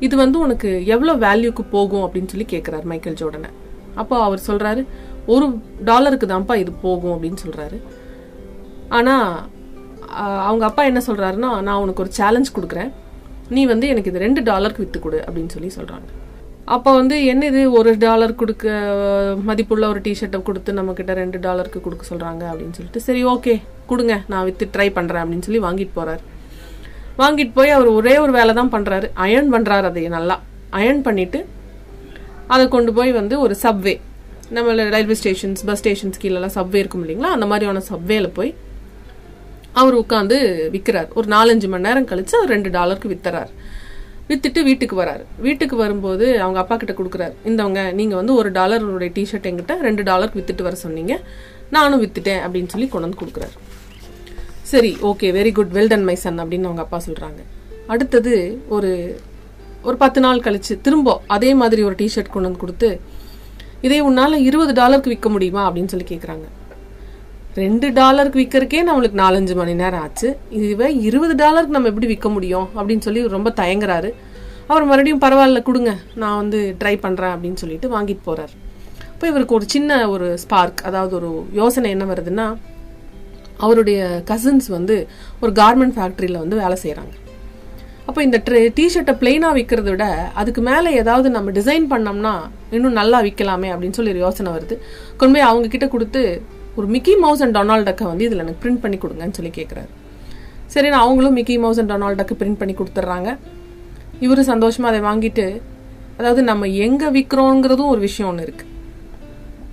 இது 0.00 0.16
வந்து 0.16 0.38
உனக்கு 0.38 0.70
எவ்வளோ 0.86 1.14
வேல்யூக்கு 1.26 1.62
போகும்? 1.76 2.04
அப்படின்னு 2.06 2.32
சொல்லி 2.32 2.46
கேட்குறாரு 2.50 2.82
மைக்கேல் 2.92 3.18
ஜோர்டனை 3.20 3.50
அப்போ 3.94 4.16
அவர் 4.22 4.46
சொல்கிறாரு 4.48 4.82
ஒரு 5.34 5.46
டாலருக்கு 5.84 6.26
தான்ப்பா 6.26 6.54
இது 6.62 6.72
போகும் 6.72 7.14
அப்படின்னு 7.14 7.38
சொல்கிறாரு 7.44 7.78
ஆனால் 8.88 9.48
அவங்க 10.48 10.64
அப்பா 10.64 10.82
என்ன 10.84 11.00
சொல்கிறாருன்னா 11.06 11.50
நான் 11.68 11.82
உனக்கு 11.84 12.02
ஒரு 12.02 12.12
சேலஞ்ச் 12.18 12.54
கொடுக்குறேன். 12.56 12.90
நீ 13.48 13.66
வந்து 13.66 13.86
எனக்கு 13.88 14.10
இது 14.10 14.24
ரெண்டு 14.24 14.40
டாலருக்கு 14.42 14.84
வித்து 14.84 15.00
கொடு 15.00 15.18
அப்படின்னு 15.26 15.54
சொல்லி 15.56 15.70
சொல்கிறாங்க 15.78 16.06
அப்போ 16.74 16.90
வந்து 16.94 17.16
என்ன 17.32 17.46
இது? 17.46 17.72
ஒரு 17.78 17.90
டாலர் 18.04 18.32
கொடுக்க 18.34 18.66
மதிப்புள்ள 19.48 19.84
ஒரு 19.88 20.00
டிஷர்ட்டை 20.06 20.42
கொடுத்து 20.42 20.72
நம்மக்கிட்ட 20.78 21.12
ரெண்டு 21.22 21.38
டாலருக்கு 21.38 21.80
கொடுக்க 21.80 22.04
சொல்கிறாங்க 22.12 22.42
அப்படின்னு 22.52 22.76
சொல்லிட்டு 22.78 23.00
சரி 23.00 23.24
ஓகே 23.34 23.54
கொடுங்க. 23.86 24.14
நான் 24.28 24.44
வித்து 24.44 24.66
ட்ரை 24.76 24.88
பண்ணுறேன் 24.96 25.22
அப்படின்னு 25.24 25.46
சொல்லி 25.48 25.60
வாங்கிட்டு 25.66 25.96
போகிறாரு 25.98 26.22
வாங்கிட்டு 27.20 27.54
போய் 27.58 27.74
அவர் 27.76 27.88
ஒரே 27.98 28.14
ஒரு 28.24 28.32
வேலை 28.38 28.52
தான் 28.60 28.72
பண்ணுறாரு 28.74 29.06
அயர்ன் 29.24 29.52
பண்ணுறாரு 29.54 29.86
அதை 29.90 30.02
நல்லா. 30.16 30.36
அயர்ன் 30.78 31.02
பண்ணிவிட்டு 31.08 31.40
அதை 32.54 32.64
கொண்டு 32.74 32.90
போய் 32.98 33.12
வந்து 33.20 33.34
ஒரு 33.44 33.54
சப்வே 33.62 33.94
நம்ம 34.56 34.74
ரயில்வே 34.94 35.16
ஸ்டேஷன்ஸ் 35.20 35.62
பஸ் 35.68 35.80
ஸ்டேஷன்ஸ் 35.82 36.20
கீழெல்லாம் 36.22 36.56
சப்வே 36.56 36.78
இருக்கும் 36.82 37.02
இல்லைங்களா? 37.04 37.30
அந்த 37.36 37.46
மாதிரியான 37.52 37.82
சப்வேல 37.88 38.26
போய் 38.38 38.50
அவர் 39.80 39.94
உட்காந்து 40.02 40.36
விற்கிறார் 40.74 41.08
ஒரு 41.18 41.26
நாலஞ்சு 41.34 41.68
மணி 41.72 41.86
நேரம் 41.86 42.06
கழிச்சு 42.10 42.34
அவர் 42.38 42.52
ரெண்டு 42.54 42.70
டாலருக்கு 42.76 43.10
வித்துறாரு. 43.12 43.50
வித்துட்டு 44.28 44.60
வீட்டுக்கு 44.68 44.96
வராரு. 45.02 45.24
வீட்டுக்கு 45.46 45.76
வரும்போது 45.82 46.26
அவங்க 46.44 46.58
அப்பா 46.62 46.76
கிட்ட 46.76 46.94
கொடுக்குறாரு 47.00 47.34
இந்தவங்க 47.50 47.80
நீங்கள் 47.98 48.18
வந்து 48.20 48.34
ஒரு 48.34 48.50
டாலருடைய 48.58 49.10
டிஷர்ட் 49.18 49.48
எங்கிட்ட 49.50 49.74
ரெண்டு 49.88 50.02
டாலருக்கு 50.10 50.40
வித்துட்டு 50.40 50.66
வர 50.68 50.76
சொன்னீங்க. 50.86 51.16
நானும் 51.76 52.02
வித்துட்டேன் 52.04 52.42
அப்படின்னு 52.46 52.72
சொல்லி 52.74 52.88
கொண்டு 52.88 53.06
வந்து 53.08 53.22
கொடுக்குறாரு. 53.22 53.54
சரி 54.66 54.96
okay 55.02 55.32
very 55.32 55.52
good 55.52 55.72
well 55.72 55.88
done 55.88 56.04
my 56.04 56.14
son 56.14 56.38
அப்படின்னு 56.38 56.64
அவங்க 56.64 56.80
அப்பா 56.80 57.00
சொல்கிறாங்க 57.06 57.40
அடுத்தது 57.86 58.60
ஒரு 58.68 59.20
ஒரு 59.82 59.96
பத்து 59.96 60.20
நாள் 60.20 60.40
கழிச்சு 60.40 60.80
திரும்ப 60.80 61.20
அதே 61.26 61.54
மாதிரி 61.54 61.82
ஒரு 61.82 61.94
டிஷர்ட் 61.98 62.28
கொண்டு 62.28 62.48
வந்து 62.48 62.58
கொடுத்து 62.58 63.00
இதே 63.80 64.00
உன்னால் 64.00 64.32
இருபது 64.32 64.72
டாலருக்கு 64.72 65.08
விற்க 65.08 65.28
முடியுமா 65.28 65.70
அப்படின்னு 65.70 65.86
சொல்லி 65.86 66.06
கேட்குறாங்க 66.08 66.46
ரெண்டு 67.54 67.92
டாலருக்கு 67.92 68.38
விற்கிறக்கே 68.38 68.82
நம்மளுக்கு 68.82 69.18
நாலஞ்சு 69.20 69.54
மணி 69.54 69.74
நேரம் 69.74 70.00
ஆச்சு. 70.00 70.36
இதுவே 70.50 70.94
இருபது 70.94 71.34
டாலருக்கு 71.34 71.74
நம்ம 71.74 71.88
எப்படி 71.88 72.06
விற்க 72.06 72.28
முடியும் 72.28 72.68
அப்படின்னு 72.76 73.00
சொல்லி 73.00 73.28
ரொம்ப 73.28 73.52
தயங்குறாரு. 73.56 74.10
அவர் 74.66 74.84
மறுபடியும் 74.84 75.20
பரவாயில்ல 75.20 75.62
கொடுங்க 75.62 75.96
நான் 76.14 76.36
வந்து 76.36 76.76
ட்ரை 76.80 76.98
பண்ணுறேன் 77.02 77.34
அப்படின்னு 77.36 77.54
சொல்லிட்டு 77.54 77.88
வாங்கிட்டு 77.88 78.20
போகிறார் 78.24 78.50
இப்போ 79.14 79.26
இவருக்கு 79.26 79.54
ஒரு 79.54 79.64
சின்ன 79.68 80.08
ஒரு 80.08 80.38
ஸ்பார்க் 80.38 80.82
அதாவது 80.84 81.16
ஒரு 81.16 81.46
யோசனை 81.52 81.90
என்ன 81.90 82.04
வருதுன்னா 82.04 82.46
அவருடைய 83.64 84.00
கசின்ஸ் 84.30 84.68
வந்து 84.76 84.96
ஒரு 85.40 85.52
கார்மெண்ட் 85.60 85.96
ஃபேக்ட்ரியில் 85.96 86.42
வந்து 86.42 86.56
வேலை 86.62 86.76
செய்கிறாங்க 86.84 87.14
அப்போ 88.08 88.20
இந்த 88.26 88.38
ட்ரெ 88.46 88.58
டிஷர்ட்டை 88.76 89.14
பிளெயினாக 89.20 89.56
விற்கிறத 89.58 89.88
விட 89.94 90.06
அதுக்கு 90.40 90.60
மேலே 90.68 90.90
ஏதாவது 91.00 91.28
நம்ம 91.36 91.52
டிசைன் 91.58 91.86
பண்ணோம்னா 91.92 92.34
இன்னும் 92.76 92.98
நல்லா 93.00 93.18
விற்கலாமே 93.26 93.68
அப்படின்னு 93.72 93.96
சொல்லி 93.98 94.12
ஒரு 94.14 94.22
யோசனை 94.24 94.50
வருது. 94.56 94.76
கொண்டு 95.20 95.34
போய் 95.36 95.48
அவங்க 95.48 95.68
கிட்ட 95.74 95.88
கொடுத்து 95.94 96.22
ஒரு 96.78 96.86
மிக்கி 96.94 97.14
மவுஸ் 97.24 97.42
அண்ட் 97.44 97.56
டொனால்ட் 97.58 97.88
டக்கை 97.88 98.06
வந்து 98.12 98.26
இதில் 98.28 98.42
எனக்கு 98.44 98.62
பிரிண்ட் 98.64 98.82
பண்ணி 98.84 98.98
கொடுங்கன்னு 99.04 99.36
சொல்லி 99.38 99.52
கேட்குறாரு 99.58 99.90
சரி 100.74 100.88
நான் 100.92 101.04
அவங்களும் 101.06 101.36
Mickey 101.38 101.56
Mouse 101.64 101.80
and 101.82 101.92
Donald 101.92 102.20
duck 102.20 102.38
print 102.40 102.60
பண்ணி 102.60 102.76
கொடுத்துட்றாங்க. 102.78 103.30
இவரும் 104.24 104.50
சந்தோஷமாக 104.52 104.92
அதை 104.92 105.02
வாங்கிட்டு 105.08 105.46
அதாவது 106.18 106.42
நம்ம 106.50 106.68
எங்கே 106.86 107.08
விற்கிறோங்கிறதும் 107.16 107.92
ஒரு 107.94 108.00
விஷயம் 108.06 108.30
ஒன்று 108.30 108.46
இருக்குது 108.46 108.72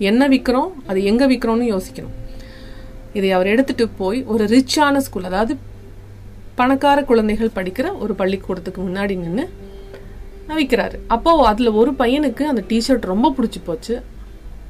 என்ன 0.09 0.27
விற்கிறோம் 0.33 0.71
அது 0.89 0.99
எங்கே 1.11 1.25
விற்கிறோன்னு 1.31 1.67
யோசிக்கணும். 1.73 2.15
இதை 3.17 3.29
அவர் 3.37 3.51
எடுத்துட்டு 3.53 3.85
போய் 4.01 4.19
ஒரு 4.33 4.43
ரிச்சான 4.55 5.01
ஸ்கூல் 5.05 5.29
அதாவது 5.31 5.53
பணக்கார 6.59 6.99
குழந்தைகள் 7.09 7.55
படிக்கிற 7.57 7.87
ஒரு 8.03 8.13
பள்ளிக்கூடத்துக்கு 8.21 8.81
முன்னாடி 8.87 9.15
நின்று 9.23 9.45
விற்கிறாரு 10.59 10.97
அப்போ 11.15 11.31
அதில் 11.51 11.77
ஒரு 11.81 11.91
பையனுக்கு 12.01 12.43
அந்த 12.51 12.61
டிஷர்ட் 12.71 13.05
ரொம்ப 13.11 13.27
பிடிச்சி 13.37 13.59
போச்சு. 13.67 13.95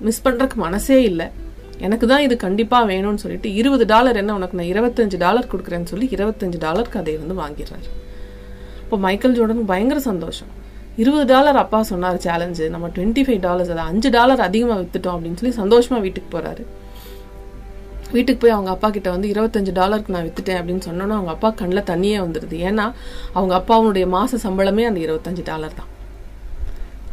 மிஸ் 0.05 0.23
பண்ணுறக்கு 0.25 0.57
மனசே 0.65 0.97
இல்லை. 1.09 1.27
எனக்கு 1.85 2.05
தான் 2.11 2.23
இது 2.25 2.35
கண்டிப்பாக 2.43 2.85
வேணும்னு 2.91 3.21
சொல்லிட்டு 3.23 3.49
இருபது 3.59 3.85
டாலர் 3.93 4.19
என்ன 4.21 4.33
உனக்கு 4.39 4.57
நான் 4.59 4.71
இருபத்தஞ்சு 4.73 5.17
டாலர் 5.23 5.49
கொடுக்குறேன்னு 5.53 5.89
சொல்லி 5.91 6.07
இருபத்தஞ்சு 6.15 6.59
டாலருக்கு 6.65 6.99
அதை 7.01 7.15
வந்து 7.23 7.35
வாங்கிடுறாரு. 7.41 7.87
இப்போ 8.83 8.97
மைக்கேல் 9.05 9.35
ஜோர்டனுக்கு 9.37 9.71
பயங்கர 9.73 9.99
சந்தோஷம். 10.11 10.51
இருபது 11.01 11.25
டாலர் 11.33 11.59
அப்பா 11.63 11.79
சொன்னார் 11.91 12.23
சேலஞ்சு 12.27 12.65
நம்ம 12.73 12.89
டுவெண்ட்டி 12.95 13.21
ஃபைவ் 13.27 13.41
டாலர்ஸ் 13.47 13.71
அதை 13.75 13.85
அஞ்சு 13.91 14.09
டாலர் 14.17 14.45
அதிகமாக 14.47 14.79
வித்துட்டோம் 14.81 15.15
அப்படின்னு 15.17 15.39
சொல்லி 15.41 15.55
சந்தோஷமாக 15.61 16.03
வீட்டுக்கு 16.05 16.29
போகிறாரு 16.35 16.63
வீட்டுக்கு 18.15 18.41
போய் 18.43 18.55
அவங்க 18.55 18.69
அப்பா 18.75 18.87
கிட்ட 18.95 19.09
வந்து 19.15 19.27
இருபத்தஞ்சு 19.33 19.71
டாலருக்கு 19.79 20.15
நான் 20.15 20.25
வித்துட்டேன் 20.27 20.59
அப்படின்னு 20.59 20.85
சொன்னோன்னா 20.89 21.17
அவங்க 21.19 21.31
அப்பா 21.35 21.49
கண்ணில் 21.61 21.87
தண்ணியே 21.91 22.17
வந்துடுது 22.25 22.57
ஏன்னா 22.69 22.85
அவங்க 23.37 23.53
அப்பாவுடைய 23.59 24.07
மாத 24.15 24.39
சம்பளமே 24.45 24.85
அந்த 24.89 24.99
இருபத்தஞ்சு 25.05 25.45
டாலர் 25.51 25.77
தான். 25.79 25.91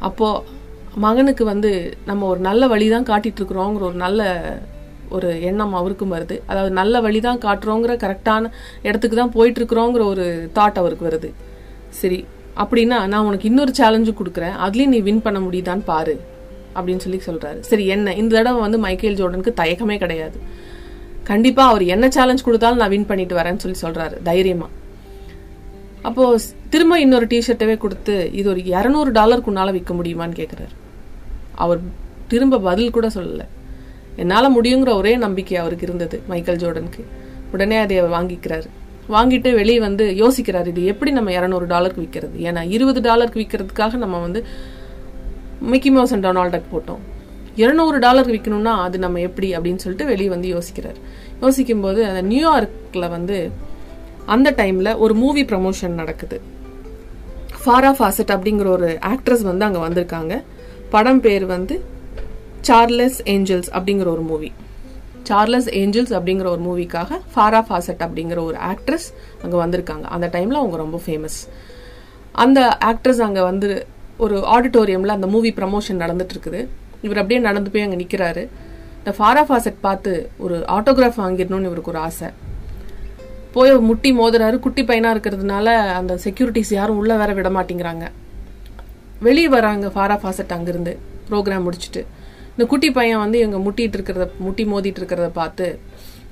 அப்போது 0.08 0.58
மகனுக்கு 1.04 1.44
வந்து 1.52 1.70
நம்ம 2.10 2.26
ஒரு 2.32 2.40
நல்ல 2.46 2.62
வழி 2.72 2.86
தான் 2.94 3.08
காட்டிகிட்ருக்குறோங்கிற 3.10 3.80
இருக்கிறோங்கிற 3.80 3.88
ஒரு 3.90 3.98
நல்ல 4.06 4.22
ஒரு 5.16 5.28
எண்ணம் 5.48 5.74
அவருக்கும் 5.78 6.12
வருது. 6.14 6.36
அதாவது 6.50 6.72
நல்ல 6.80 6.94
வழி 7.06 7.20
தான் 7.26 7.40
காட்டுறோங்கிற 7.44 7.92
கரெக்டான 8.04 8.50
இடத்துக்கு 8.88 9.16
தான் 9.20 9.32
போயிட்டுருக்குறோங்கிற 9.36 10.02
ஒரு 10.12 10.26
தாட் 10.56 10.80
அவருக்கு 10.82 11.08
வருது. 11.08 11.28
சரி 12.00 12.20
அப்படின்னா 12.62 12.98
நான் 13.12 13.26
உனக்கு 13.28 13.48
இன்னொரு 13.50 13.72
சேலஞ்சும் 13.80 14.18
கொடுக்குறேன். 14.20 14.56
அதுலேயும் 14.64 14.94
நீ 14.94 15.00
வின் 15.08 15.24
பண்ண 15.26 15.38
முடியுதான்னு 15.46 15.84
பாரு 15.92 16.14
அப்படின்னு 16.76 17.04
சொல்லி 17.04 17.20
சொல்கிறாரு 17.28 17.60
சரி 17.70 17.84
என்ன? 17.94 18.14
இந்த 18.22 18.32
தடவை 18.38 18.60
வந்து 18.66 18.78
மைக்கேல் 18.86 19.18
ஜோர்டனுக்கு 19.20 19.52
தயக்கமே 19.62 19.96
கிடையாது. 20.04 20.38
கண்டிப்பா 21.24 21.68
அவர் 21.68 21.82
என்ன 21.82 22.08
சேலஞ்ச் 22.08 22.44
கொடுத்தாலும் 22.44 22.78
நான் 22.78 22.92
வின் 22.94 23.06
பண்ணிட்டு 23.06 23.36
வரேன்னு 23.36 23.62
சொல்லி 23.64 23.78
சொல்றாரு 23.82 24.16
தைரியமா. 24.22 24.68
அப்போ 26.02 26.24
திரும்ப 26.70 27.00
இன்னொரு 27.00 27.26
டிஷர்ட்டவே 27.26 27.78
கொடுத்து 27.78 28.30
இது 28.32 28.48
ஒரு 28.48 28.60
இரநூறு 28.60 29.10
டாலருக்கு 29.10 29.52
உன்னால 29.52 29.72
விற்க 29.72 29.94
முடியுமான்னு 29.94 30.38
கேட்குறாரு 30.40 30.74
அவர் 31.54 31.80
திரும்ப 32.28 32.58
பதில் 32.58 32.94
கூட 32.96 33.08
சொல்லலை. 33.08 33.46
என்னால் 34.16 34.54
முடியுங்கிற 34.56 34.92
ஒரே 35.00 35.16
நம்பிக்கை 35.16 35.56
அவருக்கு 35.62 35.86
இருந்தது 35.86 36.22
மைக்கேல் 36.28 36.60
ஜோர்டனுக்கு 36.62 37.04
உடனே 37.52 37.76
அதை 37.76 38.02
வாங்கிக்கிறாரு. 38.02 38.68
வாங்கிட்டு 39.14 39.54
வெளியே 39.54 39.80
வந்து 39.80 40.04
யோசிக்கிறார் 40.22 40.66
இது 40.72 40.84
எப்படி 40.84 41.10
நம்ம 41.10 41.30
இரநூறு 41.30 41.66
டாலருக்கு 41.72 42.02
விற்கிறது 42.04 42.36
ஏன்னா 42.48 42.62
இருபது 42.76 43.00
டாலருக்கு 43.08 43.40
விற்கிறதுக்காக 43.42 43.96
நம்ம 43.96 44.18
வந்து 44.18 44.42
மிக்கி 45.60 45.90
மவுஸ் 45.90 46.14
அண்ட் 46.16 46.60
போட்டோம். 46.74 47.02
இருநூறு 47.56 47.98
டாலருக்கு 47.98 48.34
விற்கணும்னா 48.36 48.74
அது 48.86 48.98
நம்ம 48.98 49.20
எப்படி 49.20 49.48
அப்படின்னு 49.56 49.82
சொல்லிட்டு 49.84 50.10
வெளியே 50.12 50.28
வந்து 50.28 50.48
யோசிக்கிறார். 50.54 50.98
யோசிக்கும்போது 51.42 52.00
அந்த 52.06 52.22
நியூயார்க்கில் 52.22 53.08
வந்து 53.16 53.36
அந்த 54.34 54.48
டைமில் 54.50 54.98
ஒரு 55.04 55.14
மூவி 55.14 55.42
ப்ரமோஷன் 55.42 55.98
நடக்குது. 56.00 56.40
ஃபாரா 57.62 57.92
ஃபாசட் 57.98 58.32
அப்படிங்கிற 58.34 58.66
ஒரு 58.66 58.98
ஆக்ட்ரஸ் 59.12 59.42
வந்து 59.50 59.64
அங்கே 59.64 59.80
வந்திருக்காங்க. 59.86 60.34
படம் 60.90 61.20
பேர் 61.20 61.46
வந்து 61.46 61.74
சார்லஸ் 62.68 63.18
ஏஞ்சல்ஸ் 63.34 63.70
அப்படிங்கிற 63.76 64.08
ஒரு 64.16 64.22
மூவி. 64.30 64.50
சார்லஸ் 65.28 65.68
ஏஞ்சல்ஸ் 65.80 66.12
அப்படிங்கிற 66.16 66.46
ஒரு 66.54 66.62
மூவிக்காக 66.68 67.18
ஃபாரா 67.34 67.60
ஃபாசட் 67.68 68.04
அப்படிங்கிற 68.06 68.38
ஒரு 68.50 68.58
ஆக்ட்ரஸ் 68.70 69.08
அங்கே 69.42 69.56
வந்திருக்காங்க. 69.64 70.04
அந்த 70.16 70.26
டைமில் 70.34 70.60
அவங்க 70.60 70.76
ரொம்ப 70.76 71.00
ஃபேமஸ் 71.06 71.38
அந்த 72.32 72.60
ஆக்ட்ரஸ் 72.90 73.22
அங்கே 73.26 73.40
வந்து 73.40 73.86
ஒரு 74.16 74.36
ஆடிட்டோரியமில் 74.54 75.16
அந்த 75.16 75.26
மூவி 75.26 75.50
ப்ரமோஷன் 75.58 76.02
நடந்துட்டு 76.04 76.34
இருக்குது. 76.36 76.60
இவர் 77.02 77.20
அப்படியே 77.22 77.40
நடந்து 77.40 77.70
போய் 77.70 77.82
அங்கே 77.82 77.98
நிற்கிறாரு 78.04 78.42
இந்த 78.98 79.12
ஃபாரா 79.18 79.42
ஃபாசட் 79.48 79.78
பார்த்து 79.80 80.30
ஒரு 80.38 80.56
ஆட்டோகிராஃப் 80.68 81.20
வாங்கிடணும்னு 81.24 81.68
இவருக்கு 81.70 81.90
ஒரு 81.90 81.98
ஆசை. 81.98 82.28
போய் 83.52 83.70
முட்டி 83.78 84.10
மோதுறாரு. 84.12 84.58
குட்டி 84.58 84.84
பையனாக 84.84 85.14
இருக்கிறதுனால 85.16 85.66
அந்த 86.00 86.18
செக்யூரிட்டிஸ் 86.24 86.72
யாரும் 86.74 86.96
உள்ளே 86.96 87.14
வேற 87.16 87.32
விட 87.32 87.48
மாட்டேங்கிறாங்க. 87.48 88.06
வெளியே 89.20 89.48
வராங்க 89.48 89.86
ஃபாரா 89.86 90.16
ஃபாசட் 90.22 90.54
அங்கேருந்து. 90.56 90.92
ப்ரோக்ராம் 91.30 91.66
முடிச்சுட்டு. 91.66 92.02
இந்த 92.50 92.64
குட்டி 92.66 92.90
பையன் 92.90 93.18
வந்து 93.18 93.38
இவங்க 93.38 93.70
முட்டிட்டு 93.70 93.96
இருக்கிறத 93.98 94.28
முட்டி 94.38 94.64
மோதிட்டு 94.64 95.00
இருக்கிறத 95.02 95.28
பார்த்து 95.32 95.78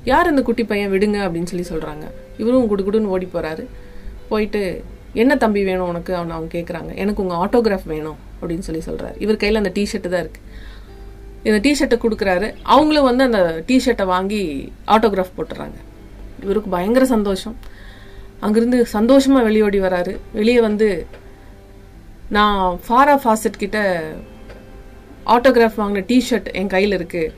யார் 0.04 0.30
இந்த 0.30 0.42
குட்டி 0.42 0.64
பையன்? 0.64 0.92
விடுங்க 0.92 1.18
அப்படின்னு 1.26 1.50
சொல்லி 1.52 1.66
சொல்கிறாங்க 1.72 2.04
இவரும் 2.38 2.70
குடுகுடுன்னு 2.72 3.12
ஓடி 3.14 3.28
போகிறாரு 3.32 3.64
போயிட்டு 4.28 4.62
என்ன 5.12 5.36
தம்பி 5.36 5.64
வேணும் 5.64 5.88
உனக்கு? 5.88 6.14
அவன் 6.14 6.30
அவங்க 6.30 6.58
கேட்குறாங்க 6.58 6.94
எனக்கு 6.94 7.26
உங்கள் 7.26 7.38
ஆட்டோகிராஃப் 7.38 7.86
வேணும் 7.86 8.16
அப்படின்னு 8.42 8.58
சொல்லி 8.58 8.80
சொல்கிறார் 8.80 9.18
இவர் 9.18 9.36
கையில் 9.36 9.58
அந்த 9.58 9.72
டிஷர்ட் 9.74 10.08
தான் 10.08 10.24
இருக்குது 10.24 10.46
இந்த 11.42 11.58
டிஷர்ட்டை 11.68 11.98
கொடுக்குறாரு. 12.00 12.54
அவங்களும் 12.62 13.04
வந்து 13.04 13.24
அந்த 13.24 13.64
டிஷர்ட்டை 13.66 14.04
வாங்கி 14.04 14.72
ஆட்டோகிராஃப் 14.86 15.36
போட்டுறாங்க. 15.36 15.78
இவருக்கு 16.42 16.70
பயங்கர 16.70 17.04
சந்தோஷம். 17.04 17.56
அங்கேருந்து 18.42 18.82
சந்தோஷமாக 18.82 19.50
வெளியோடி 19.50 19.80
வராரு. 19.86 20.16
வெளியே 20.32 20.60
வந்து 20.60 21.06
நான் 22.28 22.80
ஃபாரா 22.88 23.18
ஃபாசட் 23.24 23.58
கிட்ட 23.58 24.02
ஆட்டோகிராஃப் 25.26 25.78
வாங்கின 25.78 26.04
டிஷர்ட் 26.12 26.52
என் 26.52 26.66
கையில் 26.66 27.06
இருக்குது 27.06 27.34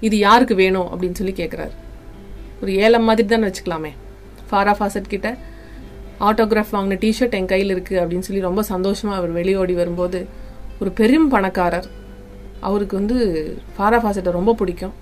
இது 0.00 0.18
யாருக்கு 0.18 0.54
வேணும்? 0.54 0.86
அப்படின்னு 0.86 1.14
சொல்லி 1.14 1.32
கேட்குறாரு 1.32 1.70
ஒரு 2.62 2.74
ஏலம் 2.74 3.04
மாதிரி 3.04 3.28
தானே 3.28 3.46
வச்சுக்கலாமே. 3.46 3.92
ஃபாரா 4.50 4.74
ஃபாசட் 4.80 5.08
கிட்ட 5.08 5.36
ஆட்டோகிராஃப் 6.20 6.72
வாங்கின 6.72 6.98
டிஷர்ட் 7.04 7.36
என் 7.38 7.50
கையில் 7.52 7.74
இருக்குது 7.74 8.00
அப்படின்னு 8.00 8.26
சொல்லி 8.28 8.42
ரொம்ப 8.42 8.62
சந்தோஷமாக 8.62 9.18
அவர் 9.20 9.32
வெளியோடி 9.36 9.74
வரும்போது 9.74 10.26
ஒரு 10.80 10.90
பெரும் 10.90 11.28
பணக்காரர். 11.28 11.88
அவருக்கு 12.60 12.96
வந்து 12.96 13.18
ஃபாரா 13.76 13.98
ஃபாசட்டை 14.02 14.32
ரொம்ப 14.38 14.54
பிடிக்கும். 14.54 14.94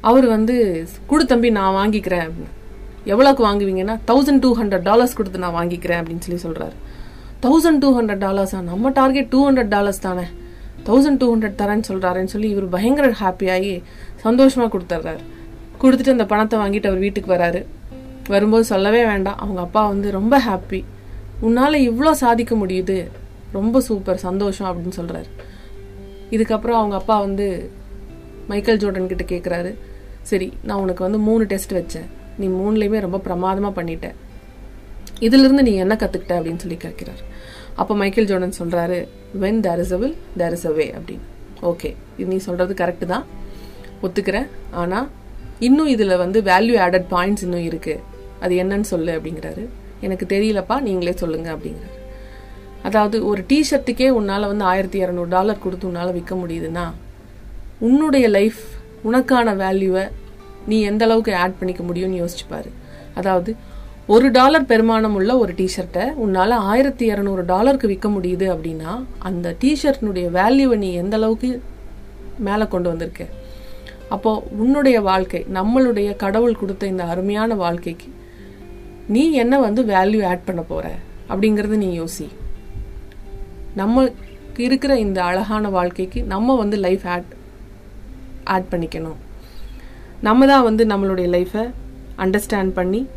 அவர் 0.00 0.26
வந்து 0.26 0.56
குடு 1.06 1.26
தம்பி 1.26 1.50
நான் 1.50 1.76
வாங்கிக்கிறேன். 1.80 2.24
அப்படின்னு. 2.26 2.52
எவ்வளோக்கு 3.06 3.42
வாங்குவீங்கன்னா 3.46 3.94
தௌசண்ட் 4.10 4.38
டூ 4.38 4.50
ஹண்ட்ரட் 4.56 4.84
டாலர்ஸ் 4.90 5.14
கொடுத்து 5.14 5.38
நான் 5.38 5.56
வாங்கிக்கிறேன் 5.60 6.00
அப்படின்னு 6.00 6.24
சொல்லி 6.26 6.40
சொல்கிறாரு 6.44 6.76
தௌசண்ட் 7.42 7.78
டூ 7.78 7.88
ஹண்ட்ரட் 7.98 8.22
டாலர்ஸா 8.26 8.60
நம்ம 8.62 8.90
டார்கெட் 8.90 9.28
டூ 9.28 9.40
ஹண்ட்ரட் 9.48 9.72
டாலர்ஸ் 9.74 10.00
தானே. 10.00 10.24
தௌசண்ட் 10.86 11.16
டூ 11.16 11.26
ஹண்ட்ரட் 11.34 11.58
தரேன்னு 11.60 11.86
சொல்கிறாருன்னு 11.88 12.32
சொல்லி 12.34 12.48
இவர் 12.50 12.68
பயங்கர 12.68 13.08
ஹாப்பியாகி 13.20 13.82
சந்தோஷமாக 14.16 14.70
கொடுத்துட்றாரு 14.74 15.22
கொடுத்துட்டு 15.82 16.14
அந்த 16.16 16.26
பணத்தை 16.32 16.58
வாங்கிட்டு 16.58 16.86
அவர் 16.86 16.98
வீட்டுக்கு 16.98 17.30
வராரு. 17.34 17.60
வரும்போது 18.32 18.64
சொல்லவே 18.72 19.02
வேண்டாம். 19.10 19.38
அவங்க 19.44 19.60
அப்பா 19.66 19.82
வந்து 19.92 20.08
ரொம்ப 20.18 20.34
ஹாப்பி 20.46 20.80
உன்னால் 21.46 21.84
இவ்வளோ 21.88 22.12
சாதிக்க 22.24 22.54
முடியுது. 22.62 22.98
ரொம்ப 23.56 23.80
சூப்பர் 23.88 24.24
சந்தோஷம் 24.26 24.68
அப்படின்னு 24.68 24.98
சொல்கிறாரு 25.00 25.30
இதுக்கப்புறம் 26.34 26.78
அவங்க 26.80 26.94
அப்பா 27.00 27.16
வந்து 27.26 27.46
மைக்கேல் 28.50 28.80
ஜோர்டன் 28.82 29.10
கிட்ட 29.10 29.24
கேட்குறாரு 29.32 29.72
சரி 30.30 30.48
நான் 30.68 30.82
உனக்கு 30.84 31.02
வந்து 31.06 31.20
மூணு 31.26 31.44
டெஸ்ட் 31.50 31.74
வச்சேன். 31.78 32.08
நீ 32.40 32.46
மூணுலேயுமே 32.60 33.00
ரொம்ப 33.04 33.18
பிரமாதமாக 33.26 33.72
பண்ணிட்ட. 33.78 34.06
இதிலிருந்து 35.26 35.64
நீ 35.68 35.72
என்ன 35.84 35.94
கற்றுக்கிட்ட 36.02 36.34
அப்படின்னு 36.38 36.62
சொல்லி 36.64 36.78
கேட்கிறார் 36.84 37.22
அப்போ 37.80 37.92
மைக்கேல் 38.00 38.28
ஜோர்டன் 38.30 38.58
சொல்கிறாரு 38.60 38.98
when 39.42 39.60
there 39.66 39.82
is 39.84 39.92
a 39.96 39.98
will 40.02 40.16
there 40.40 40.56
is 40.56 40.66
a 40.70 40.72
way 40.78 40.86
அப்படின்னு. 40.98 41.26
ஓகே 41.70 41.90
இது 42.18 42.28
நீ 42.32 42.38
சொல்கிறது 42.48 42.74
கரெக்டு 42.82 43.06
தான். 43.12 43.24
ஒத்துக்கிறேன். 44.06 44.48
ஆனால் 44.82 45.06
இன்னும் 45.68 45.92
இதில் 45.94 46.20
வந்து 46.24 46.38
வேல்யூ 46.50 46.76
ஆடட் 46.86 47.08
பாயிண்ட்ஸ் 47.14 47.44
இன்னும் 47.46 47.66
இருக்குது 47.68 48.02
அது 48.44 48.54
என்னன்னு 48.62 48.88
சொல்லு 48.92 49.12
அப்படிங்கிறாரு. 49.16 49.64
எனக்கு 50.06 50.26
தெரியலப்பா 50.34 50.76
நீங்களே 50.88 51.14
சொல்லுங்க 51.22 51.48
அப்படிங்கிறாரு. 51.54 51.98
அதாவது 52.88 53.16
ஒரு 53.30 53.40
டிஷர்ட்டுக்கே 53.50 54.08
உன்னால் 54.18 54.50
வந்து 54.50 54.64
ஆயிரத்தி 54.72 54.98
இரநூறு 55.04 55.30
டாலர் 55.36 55.62
கொடுத்து 55.62 55.88
உன்னால் 55.90 56.16
விற்க 56.16 56.34
முடியுதுன்னா 56.34 56.86
உன்னுடைய 57.88 58.26
லைஃப் 58.38 58.60
உனக்கான 59.08 59.54
வேல்யூவை 59.62 60.02
நீ 60.70 60.76
எந்த 60.90 61.02
அளவுக்கு 61.04 61.32
ஆட் 61.44 61.56
பண்ணிக்க 61.58 61.82
முடியும்னு 61.82 62.20
யோசிச்சுப்பாரு 62.22 62.70
அதாவது 63.14 63.50
ஒரு 64.06 64.26
டாலர் 64.30 64.66
பெருமானம் 64.70 65.16
உள்ள 65.18 65.32
ஒரு 65.42 65.52
டிஷர்ட்டை 65.60 66.04
உன்னால் 66.24 66.54
ஆயிரத்தி 66.72 67.04
இரநூறு 67.12 67.42
டாலருக்கு 67.50 67.90
விற்க 67.92 68.08
முடியுது 68.08 68.46
அப்படின்னா 68.54 68.92
அந்த 69.28 69.54
டிஷர்ட்னுடைய 69.62 70.26
வேல்யூவை 70.38 70.76
நீ 70.76 70.90
எந்த 71.02 71.16
அளவுக்கு 71.16 71.50
மேலே 72.38 72.66
கொண்டு 72.74 72.88
வந்திருக்க? 72.88 73.24
அப்போ 74.08 74.30
உன்னுடைய 74.62 74.98
வாழ்க்கை 75.10 75.40
நம்மளுடைய 75.54 76.08
கடவுள் 76.24 76.60
கொடுத்த 76.62 76.86
இந்த 76.86 77.04
அருமையான 77.12 77.54
வாழ்க்கைக்கு 77.54 78.08
நீ 79.06 79.32
என்ன 79.32 79.58
வந்து 79.58 79.84
வேல்யூ 79.84 80.26
ஆட் 80.26 80.44
பண்ண 80.44 80.62
போற? 80.62 80.90
அப்படிங்கறது 81.28 81.76
நீ 81.76 82.00
யோசி. 82.00 82.28
நம்மளுக்கு 83.76 84.58
இருக்கிற 84.58 84.98
இந்த 84.98 85.24
அழகான 85.24 85.68
வாழ்க்கைக்கு 85.68 86.22
நம்ம 86.22 86.56
வந்து 86.56 86.76
லைஃப் 86.76 87.06
ஆட் 87.06 87.30
ஆட் 88.44 88.68
பண்ணிக்கணும். 88.70 89.16
நம்ம 90.20 90.46
தான் 90.46 90.62
வந்து 90.62 90.86
நம்மளுடைய 90.86 91.28
லைஃப்பை 91.36 91.70
அண்டர்ஸ்டாண்ட் 92.18 92.70
பண்ணி 92.70 93.08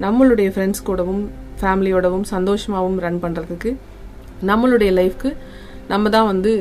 நம்மளுடைய 0.00 0.48
ஃப்ரெண்ட்ஸ் 0.54 0.84
கூடவும் 0.84 1.30
ஃபேமிலியோடவும் 1.60 2.26
சந்தோஷமாகவும் 2.30 2.98
ரன் 2.98 3.22
பண்ணுறதுக்கு 3.22 3.76
நம்மளுடைய 4.46 4.92
லைஃப்க்கு 5.00 5.36
நம்ம 5.88 6.08
தான் 6.08 6.26
வந்து 6.26 6.52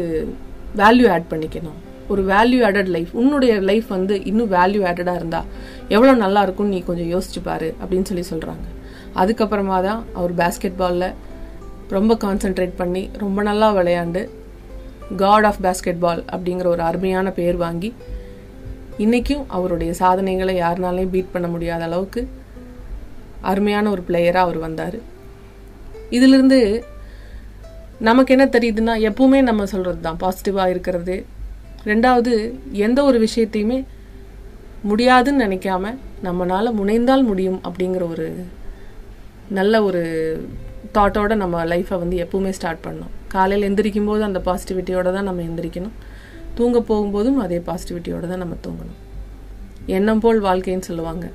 வேல்யூ 0.78 1.10
ஆட் 1.10 1.32
பண்ணிக்கணும். 1.32 1.80
ஒரு 2.08 2.24
வேல்யூ 2.24 2.66
ஆடட் 2.66 2.88
லைஃப் 2.88 3.16
உன்னுடைய 3.16 3.60
லைஃப் 3.60 3.88
வந்து 3.88 4.24
இன்னும் 4.24 4.52
வேல்யூ 4.52 4.82
ஆடடாக 4.86 5.16
இருந்தால் 5.16 5.48
எவ்வளோ 5.88 6.14
நல்லா 6.14 6.42
இருக்கும்னு 6.42 6.74
நீ 6.74 6.84
கொஞ்சம் 6.84 7.12
யோசிச்சு 7.14 7.42
பாரு 7.44 7.76
அப்படின்னு 7.84 8.04
சொல்லி 8.04 8.26
சொல்கிறாங்க 8.30 8.66
அதுக்கப்புறமா 9.16 9.82
தான் 9.84 10.06
அவர் 10.14 10.34
பேஸ்கெட் 10.34 10.78
பாலில் 10.78 11.14
ரொம்ப 11.90 12.14
கான்சென்ட்ரேட் 12.16 12.76
பண்ணி 12.78 13.10
ரொம்ப 13.18 13.44
நல்லா 13.44 13.74
விளையாண்டு 13.74 14.30
காட் 15.16 15.46
ஆஃப் 15.46 15.62
பேஸ்கெட் 15.62 16.00
பால் 16.00 16.24
அப்படிங்கிற 16.32 16.66
ஒரு 16.66 16.82
அருமையான 16.82 17.32
பேர் 17.32 17.56
வாங்கி 17.56 17.94
இன்றைக்கும் 18.98 19.46
அவருடைய 19.48 19.94
சாதனைகளை 19.94 20.56
யாருனாலையும் 20.62 21.10
பீட் 21.10 21.32
பண்ண 21.32 21.48
முடியாத 21.48 21.84
அளவுக்கு 21.84 22.28
அருமையான 23.42 23.90
ஒரு 23.90 24.04
பிளேயராக 24.08 24.46
அவர் 24.46 24.58
வந்தார். 24.58 25.00
இதிலிருந்து 26.10 26.86
நமக்கு 28.00 28.34
என்ன 28.34 28.46
தெரியுதுன்னா 28.46 28.94
எப்பவுமே 29.10 29.42
நம்ம 29.42 29.66
சொல்கிறது 29.66 30.02
தான் 30.02 30.18
பாசிட்டிவாக 30.22 30.70
இருக்கிறது 30.70 31.26
ரெண்டாவது 31.86 32.32
எந்த 32.86 33.00
ஒரு 33.04 33.18
விஷயத்தையுமே 33.26 33.80
முடியாதுன்னு 34.90 35.46
நினைக்காம 35.46 35.94
நம்மளால் 36.24 36.78
முனைந்தால் 36.80 37.28
முடியும் 37.30 37.60
அப்படிங்கிற 37.68 38.04
ஒரு 38.10 38.28
நல்ல 39.58 39.84
ஒரு 39.84 40.02
தாட்டோட 40.96 41.36
நம்ம 41.36 41.64
லைஃப்பை 41.72 41.98
வந்து 42.04 42.18
எப்பவுமே 42.24 42.52
ஸ்டார்ட் 42.58 42.84
பண்ணோம் 42.88 43.14
காலையில் 43.34 43.68
எந்திரிக்கும் 43.70 44.10
போது 44.10 44.22
அந்த 44.28 44.40
பாசிட்டிவிட்டியோட 44.46 45.08
தான் 45.16 45.28
நம்ம 45.30 45.42
எந்திரிக்கணும். 45.42 45.96
தூங்க 46.58 46.80
போகும்போதும் 46.90 47.40
அதே 47.46 47.58
பாசிட்டிவிட்டியோட 47.70 48.26
தான் 48.32 48.44
நம்ம 48.44 48.58
தூங்கணும். 48.66 49.00
எண்ணம் 49.96 50.22
போல் 50.26 50.40
வாழ்க்கைன்னு 50.46 50.88
சொல்லுவாங்க. 50.90 51.26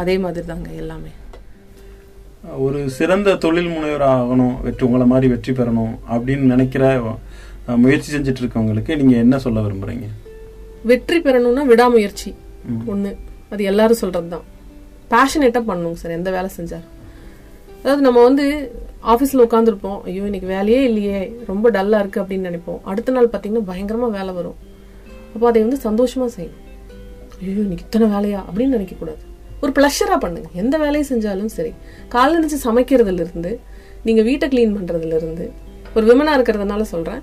அதே 0.00 0.14
மாதிரி 0.18 0.46
தாங்க 0.46 0.70
எல்லாமே. 0.82 1.12
ஒரு 2.66 2.78
சிறந்த 2.98 3.34
தொழில் 3.44 3.72
முனைவர் 3.74 4.04
ஆகணும் 4.14 4.54
வெற்றி 4.66 4.84
உங்களை 4.86 5.06
மாதிரி 5.12 5.26
வெற்றி 5.32 5.52
பெறணும் 5.52 5.94
அப்படின்னு 6.14 6.46
நினைக்கிற 6.54 6.84
முயற்சி 7.76 8.08
செஞ்சுட்டு 8.14 8.42
இருக்கவங்களுக்கு 8.42 8.96
நீங்க 8.96 9.16
என்ன 9.16 9.38
சொல்ல 9.38 9.60
விரும்புறீங்க? 9.60 10.06
வெற்றி 10.90 11.18
பெறணும்னா 11.18 11.64
விடாமுயற்சி. 11.66 12.34
ஒன்று 12.86 13.16
அது 13.52 13.64
எல்லாரும் 13.64 14.00
சொல்கிறது 14.02 14.28
தான் 14.28 14.46
பேஷனேட்டாக 15.12 15.64
பண்ணணும் 15.70 15.98
சார் 16.00 16.10
எந்த 16.10 16.30
வேலை 16.30 16.50
செஞ்சாலும். 16.56 16.90
அதாவது 17.82 18.02
நம்ம 18.06 18.22
வந்து 18.22 18.44
ஆஃபீஸில் 19.12 19.44
உட்காந்துருப்போம் 19.46 19.98
ஐயோ 20.04 20.24
இன்னைக்கு 20.24 20.48
வேலையே 20.48 20.80
இல்லையே. 20.88 21.20
ரொம்ப 21.46 21.70
டல்லாக 21.70 22.02
இருக்குது 22.02 22.22
அப்படின்னு 22.22 22.48
நினைப்போம். 22.50 22.80
அடுத்த 22.84 23.12
நாள் 23.12 23.30
பார்த்தீங்கன்னா 23.32 23.64
பயங்கரமாக 23.70 24.16
வேலை 24.18 24.34
வரும். 24.34 24.58
அப்போ 25.34 25.46
அதை 25.48 25.62
வந்து 25.62 25.76
சந்தோஷமாக 25.76 26.30
செய்யணும். 26.36 26.66
ஐயோ 27.40 27.62
இன்னைக்கு 27.66 27.84
இத்தனை 27.86 28.06
வேலையா? 28.16 28.44
அப்படின்னு 28.48 28.76
நினைக்கக்கூடாது. 28.78 29.22
ஒரு 29.62 29.72
ப்ளஷராக 29.78 30.18
பண்ணுங்க. 30.18 30.48
எந்த 30.54 30.78
வேலையை 30.78 31.06
செஞ்சாலும் 31.12 31.52
சரி. 31.56 31.72
காலைல 32.14 32.36
எழுந்துச்சு 32.36 32.60
சமைக்கிறதுல 32.68 33.24
இருந்து 33.26 33.60
நீங்கள் 34.04 34.24
வீட்டை 34.24 34.48
க்ளீன் 34.48 34.76
பண்ணுறதுல 34.76 35.16
இருந்து 35.20 35.50
ஒரு 35.96 36.06
விமனாக 36.06 36.36
இருக்கிறதுனால 36.38 36.80
சொல்கிறேன் 36.80 37.22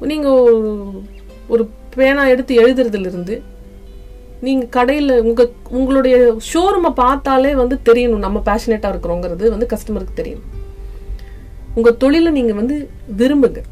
நீங்கள் 0.00 1.02
ஒரு 1.48 1.70
பேனா 1.94 2.26
எடுத்து 2.26 2.62
எழுதுறதுலேருந்து 2.62 3.40
நீங்கள் 4.40 4.68
கடையில் 4.68 5.20
உங்கள் 5.20 5.52
உங்களுடைய 5.70 6.36
ஷோரூமை 6.54 6.90
பார்த்தாலே 6.94 7.54
வந்து 7.54 7.78
தெரியணும் 7.84 8.24
நம்ம 8.26 8.42
பேஷனேட்டாக 8.44 8.92
இருக்கிறோங்கிறது 8.94 9.48
வந்து 9.48 9.68
கஸ்டமருக்கு 9.70 10.16
தெரியணும் 10.16 10.46
உங்கள் 11.74 11.96
தொழிலை 11.96 12.32
நீங்கள் 12.32 12.54
வந்து 12.54 12.90
விரும்புங்க. 13.16 13.62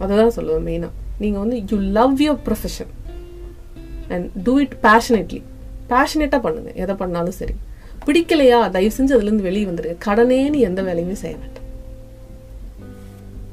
அததான் 0.00 0.36
சொல்லுவேன் 0.36 0.66
மெயினாக 0.68 0.90
நீங்கள் 1.18 1.40
வந்து 1.40 1.62
you 1.70 1.78
love 1.78 2.20
your 2.20 2.38
profession 2.46 2.92
and 4.08 4.30
do 4.44 4.58
it 4.58 4.76
passionately 4.82 5.42
பேஷனேட்டாக 5.88 6.40
பண்ணுங்க. 6.40 6.72
எதை 6.74 6.94
பண்ணாலும் 6.94 7.38
சரி. 7.40 7.54
பிடிக்கலையா? 8.06 8.70
தயவு 8.70 8.94
செஞ்சு 8.98 9.16
அதுலேருந்து 9.16 9.42
வெளியே 9.42 9.64
வந்துடுங்க 9.64 9.96
கடனேன்னு 10.04 10.56
எந்த 10.56 10.82
வேலையுமே 10.82 11.12
செய்ய 11.12 11.36
வேண்டாம் 11.36 11.66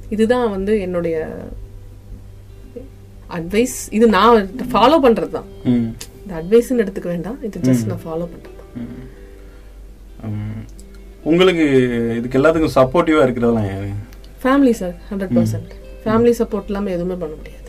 இதுதான் 0.10 0.50
வந்து 0.50 0.80
என்னுடைய 0.80 1.28
அட்வைஸ் 3.38 3.78
இது 3.98 4.06
நான் 4.16 4.50
ஃபாலோ 4.74 4.98
பண்றது 5.06 5.32
தான் 5.38 5.50
இந்த 6.24 6.34
அட்வைஸ்ன்னு 6.40 6.84
எடுத்துக்க 6.86 7.08
வேண்டாம் 7.14 7.40
இது 7.48 7.64
ஜஸ்ட் 7.68 7.90
நான் 7.92 8.04
ஃபாலோ 8.06 8.28
பண்றது 8.34 8.54
உங்களுக்கு 11.32 11.66
இதுக்கு 12.18 12.38
எல்லாத்துக்கும் 12.40 12.76
சப்போர்ட்டிவா 12.80 13.22
இருக்கிறதெல்லாம் 13.26 13.70
யாரு? 13.72 13.90
Family 14.44 14.74
sir 14.82 14.96
hundred 15.10 15.34
percent 15.38 15.72
family 16.04 16.34
support 16.40 16.70
இல்லாமல் 16.70 16.96
எதுவுமே 16.96 17.16
பண்ண 17.22 17.34
முடியாது. 17.40 17.62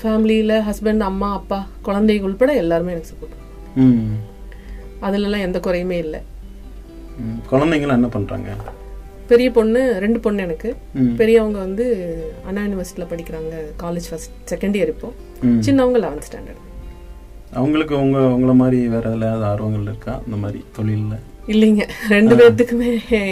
ஃபேமிலியில் 0.00 0.54
ஹஸ்பண்ட் 0.68 1.04
அம்மா 1.08 1.28
அப்பா 1.38 1.58
குழந்தைங்க 1.86 2.28
உள்பட 2.28 2.52
எல்லாருமே 2.62 2.92
எனக்கு 2.94 3.12
சப்போர்ட் 3.12 3.40
அதுலலாம் 5.06 5.44
எந்த 5.46 5.58
குறையுமே 5.66 5.98
இல்லை. 6.04 6.20
குழந்தைங்களாம் 7.50 7.98
என்ன 8.00 8.10
பண்றாங்க? 8.16 8.50
பெரிய 9.30 9.48
பொண்ணு 9.56 9.80
ரெண்டு 10.04 10.18
பொண்ணு 10.24 10.44
எனக்கு. 10.46 10.70
பெரியவங்க 11.20 11.58
வந்து 11.66 11.84
அண்ணா 12.48 12.62
யூனிவர்சிட்டியில் 12.62 13.10
படிக்கிறாங்க 13.12 13.54
காலேஜ் 13.82 14.08
ஃபர்ஸ்ட் 14.10 14.34
செகண்ட் 14.52 14.76
இயர் 14.78 14.92
இப்போ. 14.94 15.10
சின்னவங்க 15.66 16.00
லெவன்த் 16.04 16.28
ஸ்டாண்டர்ட் 16.28 16.62
அவங்களுக்கு 17.60 17.94
உங்க 18.04 18.18
உங்களை 18.36 18.54
மாதிரி 18.60 18.78
வேற 18.94 19.06
ஏதாவது 19.16 19.44
ஆர்வங்கள் 19.50 19.88
இருக்கா? 19.90 20.14
இந்த 20.26 20.36
மாதிரி 20.44 20.60
தொழில்ல? 20.76 21.16
இல்லைங்க. 21.52 21.84
ரெண்டு 22.12 22.34
பேர்த்துக்குமே 22.38 22.90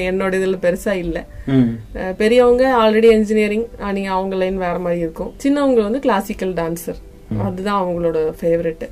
என்னோட 0.09 0.33
இதில் 0.40 0.62
பெருசா 0.64 0.92
இல்லை. 1.05 1.22
பெரியவங்க 2.20 2.64
ஆல்ரெடி 2.83 3.09
இன்ஜினியரிங் 3.18 3.64
நீங்க 3.96 4.11
அவங்க 4.16 4.37
லைன் 4.42 4.59
வேற 4.66 4.76
மாதிரி 4.87 5.00
இருக்கும். 5.07 5.33
சின்னவங்க 5.44 5.81
வந்து 5.88 6.02
கிளாசிக்கல் 6.07 6.52
டான்சர் 6.61 7.00
அதுதான் 7.40 7.83
அவங்களோட 7.85 8.18
ஃபேவரெட் 8.40 8.85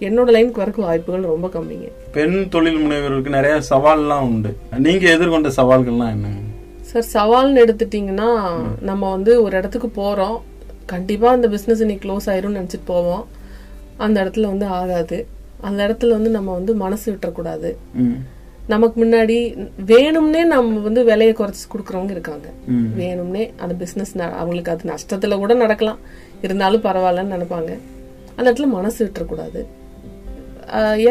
என்னோட 0.00 0.30
லைனுக்கு 0.34 0.60
வரக்கு 0.62 0.80
வாய்ப்புகள் 0.80 1.28
ரொம்ப 1.32 1.50
கம்மிங்க. 1.54 1.88
பெண் 2.12 2.48
தொழில் 2.48 2.80
முனைவர்களுக்கு 2.84 3.28
நிறைய 3.28 3.60
சவால்லாம் 3.70 4.26
உண்டு. 4.28 4.56
நீங்க 4.78 5.10
எதிர்கொண்ட 5.10 5.50
சவால்கள்லாம் 5.56 6.14
என்ன? 6.16 6.28
சார் 6.80 7.28
சவால்னு 7.28 7.62
எடுத்துட்டீங்கன்னா 7.64 8.30
நம்ம 8.80 9.10
வந்து 9.10 9.42
ஒரு 9.42 9.56
இடத்துக்கு 9.56 9.90
போறோம். 10.02 10.38
கண்டிப்பா 10.86 11.30
அந்த 11.30 11.48
பிசினஸ் 11.48 11.80
இன்னைக்கு 11.80 12.04
க்ளோஸ் 12.08 12.30
ஆயிரும்னு 12.32 12.58
நினைச்சிட்டு 12.60 12.88
போவோம். 12.94 13.24
அந்த 13.96 14.24
இடத்துல 14.24 14.46
வந்து 14.46 14.66
ஆகாது. 14.66 15.26
அந்த 15.60 15.80
இடத்துல 15.88 16.10
வந்து 16.10 16.30
நம்ம 16.30 16.52
வந்து 16.52 16.74
மனசு 16.74 17.06
விட்டுறக்கூடாது. 17.12 17.70
நமக்கு 18.66 18.96
முன்னாடி 19.04 19.36
வேணும்னே 19.86 20.42
நம்ம 20.52 20.80
வந்து 20.80 21.04
விலையை 21.04 21.34
குறைச்சு 21.38 21.64
கொடுக்குறவங்க 21.72 22.10
இருக்காங்க. 22.10 22.48
வேணும்னே 22.98 23.44
அந்த 23.56 23.74
பிசினஸ் 23.74 24.12
அவங்களுக்கு 24.18 24.72
அது 24.74 24.90
நஷ்டத்துல 24.92 25.36
கூட 25.36 25.54
நடக்கலாம். 25.54 25.98
இருந்தாலும் 26.46 26.84
பரவாயில்லன்னு 26.88 27.34
நினைப்பாங்க. 27.36 27.72
அந்த 28.36 28.46
இடத்துல 28.48 28.68
மனசு 28.78 28.98
விட்டுறக்கூடாது. 29.04 29.60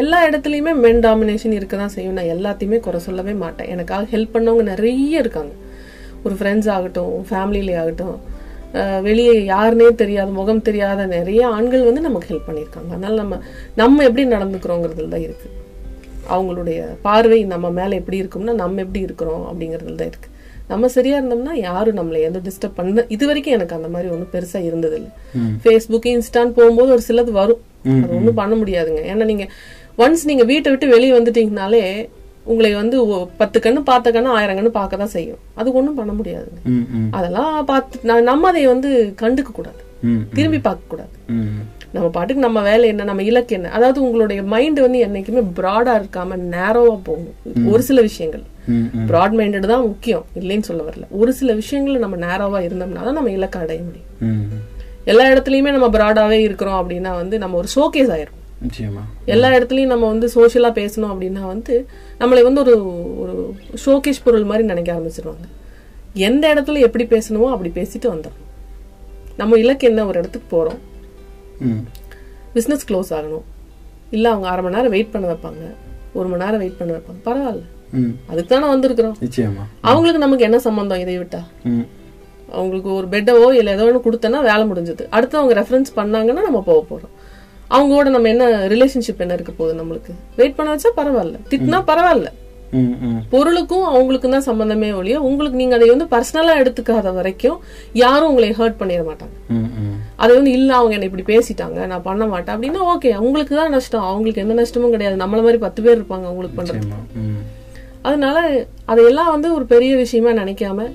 எல்லா 0.00 0.18
இடத்துலையுமே 0.28 0.72
மென் 0.84 1.02
டாமினேஷன் 1.06 1.56
இருக்க 1.58 1.74
தான் 1.80 1.94
செய்யும். 1.96 2.16
நான் 2.18 2.32
எல்லாத்தையுமே 2.34 2.78
குறை 2.86 3.00
சொல்லவே 3.06 3.34
மாட்டேன். 3.42 3.70
எனக்காக 3.74 4.06
ஹெல்ப் 4.14 4.34
பண்ணவங்க 4.36 4.64
நிறைய 4.72 5.22
இருக்காங்க. 5.22 5.52
ஒரு 6.24 6.34
ஃப்ரெண்ட்ஸ் 6.38 6.70
ஆகட்டும் 6.76 7.14
ஃபேமிலியிலே 7.30 7.74
ஆகட்டும். 7.82 8.16
வெளியே 9.06 9.34
யாருனே 9.52 9.88
தெரியாத 10.02 10.30
முகம் 10.38 10.62
தெரியாத 10.68 11.00
நிறைய 11.16 11.40
ஆண்கள் 11.56 11.88
வந்து 11.88 12.06
நமக்கு 12.06 12.30
ஹெல்ப் 12.30 12.46
பண்ணியிருக்காங்க. 12.48 12.90
அதனால் 12.94 13.20
நம்ம 13.22 13.38
நம்ம 13.82 14.04
எப்படி 14.08 14.24
நடந்துக்கிறோங்கிறதுல 14.34 15.12
தான் 15.14 15.26
இருக்குது 15.28 15.58
அவங்களுடைய 16.34 16.80
பார்வை 17.06 17.38
நம்ம 17.52 17.66
மேலே 17.78 17.94
எப்படி 18.00 18.18
இருக்கும்னா 18.22 18.54
நம்ம 18.62 18.80
எப்படி 18.84 19.00
இருக்கிறோம் 19.06 19.44
அப்படிங்கிறதுல 19.50 19.98
தான் 20.00 20.10
இருக்குது 20.12 20.31
நம்ம 20.70 20.88
சரியா 20.94 21.16
இருந்தோம்னா 21.18 21.54
யாரும் 21.68 21.98
நம்மளை 21.98 22.20
எந்த 22.28 22.40
டிஸ்டர்ப் 22.46 22.76
பண்ண 22.76 23.04
இது 23.14 23.24
வரைக்கும் 23.30 23.54
எனக்கு 23.56 23.76
அந்த 23.78 23.88
மாதிரி 23.94 24.08
ஒன்றும் 24.14 24.32
பெருசா 24.34 24.60
இருந்தது 24.68 24.96
இல்லை 25.00 25.10
ஃபேஸ்புக் 25.64 26.08
இன்ஸ்டான்னு 26.12 26.56
போகும்போது 26.58 26.90
ஒரு 26.96 27.04
சிலது 27.08 27.32
வரும். 27.40 27.62
அது 28.02 28.16
ஒன்றும் 28.18 28.40
பண்ண 28.40 28.54
முடியாதுங்க. 28.62 29.00
ஏன்னா 29.12 29.24
நீங்க 29.30 29.46
ஒன்ஸ் 30.02 30.24
நீங்க 30.30 30.44
வீட்டை 30.50 30.68
விட்டு 30.72 30.88
வெளியே 30.94 31.12
வந்துட்டீங்கனாலே 31.18 31.82
உங்களை 32.52 32.70
வந்து 32.74 32.96
பத்து 33.40 33.58
கண்ணு 33.64 33.80
பார்த்த 33.90 34.12
கண்ணு 34.14 34.30
ஆயிரம் 34.36 34.58
கண்ணு 34.58 34.70
பார்க்க 34.78 35.02
தான் 35.02 35.12
செய்யும். 35.16 35.40
அது 35.60 35.68
ஒன்றும் 35.78 35.98
பண்ண 35.98 36.12
முடியாதுங்க. 36.20 36.60
அதெல்லாம் 37.18 37.52
பார்த்து 37.70 38.22
நம்ம 38.30 38.48
அதை 38.52 38.62
வந்து 38.74 38.90
கண்டுக்க 39.22 39.52
கூடாது. 39.58 39.80
திரும்பி 40.36 40.60
பார்க்க 40.68 40.92
கூடாது. 40.92 41.14
நம்ம 41.94 42.06
பாட்டுக்கு 42.16 42.46
நம்ம 42.46 42.60
வேலை 42.68 42.86
என்ன 42.92 43.06
நம்ம 43.08 43.22
இலக்கு 43.30 43.52
என்ன. 43.56 43.70
அதாவது 43.76 43.98
உங்களுடைய 44.06 44.40
மைண்ட் 44.52 44.78
வந்து 44.84 45.00
என்னைக்குமே 45.06 45.42
ப்ராடா 45.58 45.92
இருக்காம 46.00 46.38
நேரோவா 46.54 46.96
போகணும் 47.08 47.68
ஒரு 47.72 47.82
சில 47.88 48.00
விஷயங்கள். 48.08 48.44
ப்ராட் 49.10 49.36
மைண்டட் 49.38 49.70
தான் 49.72 49.86
முக்கியம். 49.86 50.24
இல்லைன்னு 50.40 50.68
சொல்ல 50.68 50.82
வரல. 50.82 51.06
ஒரு 51.10 51.32
சில 51.32 51.54
விஷயங்கள்ல 51.54 51.98
நம்ம 51.98 52.16
நேரோவா 52.26 52.60
இருந்தோம்னா 52.66 53.02
தான் 53.08 53.18
நம்ம 53.18 53.30
இலக்கு 53.30 53.58
அடைய 53.58 53.80
முடியும். 53.88 54.10
எல்லா 55.04 55.24
இடத்துலயுமே 55.30 55.70
நம்ம 55.76 55.88
ப்ராடாவே 55.88 56.38
இருக்கிறோம் 56.48 56.78
அப்படின்னா 56.82 57.12
வந்து 57.14 57.38
நம்ம 57.38 57.56
ஒரு 57.56 57.68
ஷோகேஸ் 57.74 58.12
ஆயிரும் 58.16 58.38
எல்லா 59.24 59.48
இடத்துலயும் 59.48 59.92
நம்ம 59.92 60.06
வந்து 60.06 60.26
சோஷியலா 60.34 60.70
பேசணும் 60.80 61.12
அப்படின்னா 61.12 61.42
வந்து 61.46 61.86
நம்மளை 62.20 62.42
வந்து 62.42 62.60
ஒரு 62.62 62.74
ஒரு 63.22 63.54
ஷோகேஷ் 63.84 64.24
பொருள் 64.24 64.44
மாதிரி 64.44 64.66
நினைக்க 64.66 64.90
ஆரம்பிச்சிருவாங்க. 64.92 65.46
எந்த 66.14 66.44
இடத்துல 66.54 66.78
எப்படி 66.80 67.04
பேசணுமோ 67.04 67.48
அப்படி 67.50 67.72
பேசிட்டு 67.80 68.08
வந்துடணும் 68.12 68.48
நம்ம 69.36 69.58
இலக்கு 69.58 69.88
என்ன? 69.88 70.06
ஒரு 70.06 70.18
இடத்துக்கு 70.18 70.48
போறோம். 70.54 70.80
ம் 71.58 71.82
பிஸ்னஸ் 72.54 72.86
க்ளோஸ் 72.88 73.12
ஆகணும். 73.18 73.44
இல்லை 74.10 74.30
அவங்க 74.30 74.48
அரை 74.48 74.62
மணி 74.64 74.76
நேரம் 74.76 74.90
வெயிட் 74.90 75.10
பண்ண 75.10 75.26
வைப்பாங்க. 75.32 75.62
ஒரு 76.12 76.28
மணி 76.28 76.44
நேரம் 76.44 76.58
வெயிட் 76.58 76.78
பண்ண 76.78 76.92
வைப்பாங்க. 76.96 77.20
பரவாயில்ல. 77.28 77.64
அதுக்கு 78.30 78.50
தானே 78.54 78.66
வந்திருக்கிறோம். 78.74 79.16
நிச்சயமா. 79.24 79.64
அவங்களுக்கு 79.80 80.24
நமக்கு 80.24 80.44
என்ன 80.44 80.58
சம்பந்தம் 80.58 81.02
இதை 81.04 81.18
விட்டா? 81.18 81.40
அவங்களுக்கு 82.58 82.90
ஒரு 82.94 83.06
பெட்டவோ 83.06 83.48
இல்லை 83.58 83.72
ஏதோ 83.72 83.84
ஒன்று 83.88 84.06
கொடுத்தனா 84.06 84.40
வேலை 84.50 84.64
முடிஞ்சது. 84.70 85.04
அடுத்து 85.16 85.38
அவங்க 85.40 85.54
ரெஃபரன்ஸ் 85.60 85.90
பண்ணாங்கன்னா 85.96 86.42
நம்ம 86.48 86.62
போக 86.70 86.80
போறோம். 86.90 87.12
அவங்க 87.68 87.92
கூட 87.94 88.08
நம்ம 88.10 88.28
என்ன 88.28 88.46
ரிலேஷன்ஷிப் 88.72 89.22
என்ன 89.24 89.34
இருக்க 89.34 89.52
போகுது 89.52 89.74
நம்மளுக்கு? 89.80 90.14
வெயிட் 90.38 90.56
பண்ண 90.56 90.74
வச்சா 90.74 90.90
பரவாயில்ல. 91.00 91.36
திட்டினா 91.50 91.80
பரவாயில்ல. 91.90 92.30
பொருளுக்கும் 93.32 93.86
அவங்களுக்கும் 93.94 94.34
தான் 94.34 94.46
சம்பந்தமே 94.48 94.90
ஒழிய 94.98 95.16
உங்களுக்கு 95.28 95.60
நீங்க 95.60 95.74
அதை 95.78 95.88
வந்து 95.94 96.06
பர்சனலா 96.12 96.52
எடுத்துக்காத 96.60 97.12
வரைக்கும் 97.18 97.58
யாரும் 98.02 98.28
உங்களை 98.28 98.48
ஹர்ட் 98.60 98.78
பண்ணிட 98.80 99.02
மாட்டாங்க. 99.08 99.34
அது 100.16 100.32
வந்து 100.38 100.52
இல்ல 100.58 100.70
அவங்க 100.76 100.94
என்ன 100.96 101.08
இப்படி 101.10 101.26
பேசிட்டாங்க 101.32 101.86
நான் 101.86 102.06
பண்ண 102.08 102.26
மாட்டேன். 102.26 102.54
அப்படின்னா 102.56 102.82
ஓகே 102.92 103.10
அவங்களுக்கு 103.18 103.56
தான் 103.60 103.74
நஷ்டம். 103.76 104.06
அவங்களுக்கு 104.10 104.44
எந்த 104.44 104.54
நஷ்டமும் 104.60 104.94
கிடையாது. 104.96 105.16
நம்மள 105.24 105.42
மாதிரி 105.46 105.60
பத்து 105.66 105.82
பேர் 105.82 105.98
இருப்பாங்க 106.00 106.28
அவங்களுக்கு 106.30 106.58
பண்றது. 106.60 106.86
அதனால 108.02 108.66
அதையெல்லாம் 108.84 109.30
வந்து 109.30 109.48
ஒரு 109.54 109.64
பெரிய 109.66 109.96
விஷயமா 109.96 110.30
நினைக்காம 110.30 110.88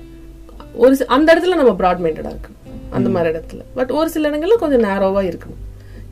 ஒரு 0.74 0.94
அந்த 1.06 1.28
இடத்துல 1.34 1.56
நம்ம 1.60 1.72
ப்ராட் 1.80 2.02
மைண்டடா 2.04 2.30
இருக்கணும். 2.34 2.58
அந்த 2.96 3.08
மாதிரி 3.14 3.30
இடத்துல. 3.34 3.62
பட் 3.74 3.90
ஒரு 3.90 4.08
சில 4.10 4.30
இடங்கள்ல 4.30 4.56
கொஞ்சம் 4.64 4.84
நேரோவா 4.90 5.22
இருக்கணும். 5.30 5.62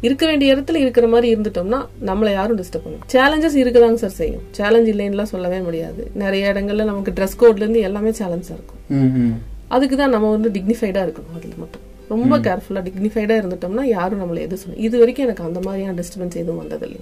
இருக்க 0.01 0.27
வேண்டிய 0.27 0.55
இடத்துல 0.57 0.75
இருக்கிற 0.75 1.07
மாதிரி 1.07 1.29
இருந்துட்டோம்னா 1.35 1.79
நம்மளை 2.09 2.33
யாரும் 2.33 2.59
டிஸ்டர்ப் 2.59 2.85
பண்ணும் 2.87 3.05
சேலஞ்சஸ் 3.13 3.57
இருக்குதாங்க 3.63 3.95
சார் 3.95 4.17
செய்யும். 4.21 4.43
சேலஞ்ச் 4.51 4.89
இல்லைன்னுலாம் 4.89 5.31
சொல்லவே 5.35 5.59
முடியாது. 5.59 6.11
நிறைய 6.15 6.53
இடங்கள்ல 6.53 6.85
நமக்கு 6.85 7.15
ட்ரெஸ் 7.19 7.39
கோட்ல 7.41 7.65
இருந்து 7.65 7.81
எல்லாமே 7.81 8.11
சேலஞ்சா 8.11 8.55
இருக்கும். 8.59 8.81
அதுக்கு 9.69 9.97
தான் 9.97 10.15
நம்ம 10.17 10.31
வந்து 10.31 10.49
டிக்னிஃபைடா 10.57 11.01
இருக்கணும் 11.07 11.37
அதுல 11.39 11.55
மட்டும். 11.63 11.85
ரொம்ப 12.09 12.35
கேர்ஃபுல்லா 12.39 12.83
டிக்னிஃபைடா 12.89 13.37
இருந்துட்டோம்னா 13.41 13.85
யாரும் 13.97 14.21
நம்மள 14.23 14.39
எது 14.39 14.57
சொல்ல 14.57 14.77
இது 14.89 14.99
வரைக்கும் 14.99 15.27
எனக்கு 15.27 15.45
அந்த 15.45 15.61
மாதிரியான 15.61 15.97
டிஸ்டர்பன்ஸ் 16.01 16.41
எதுவும் 16.43 16.61
வந்ததில்லை. 16.63 17.01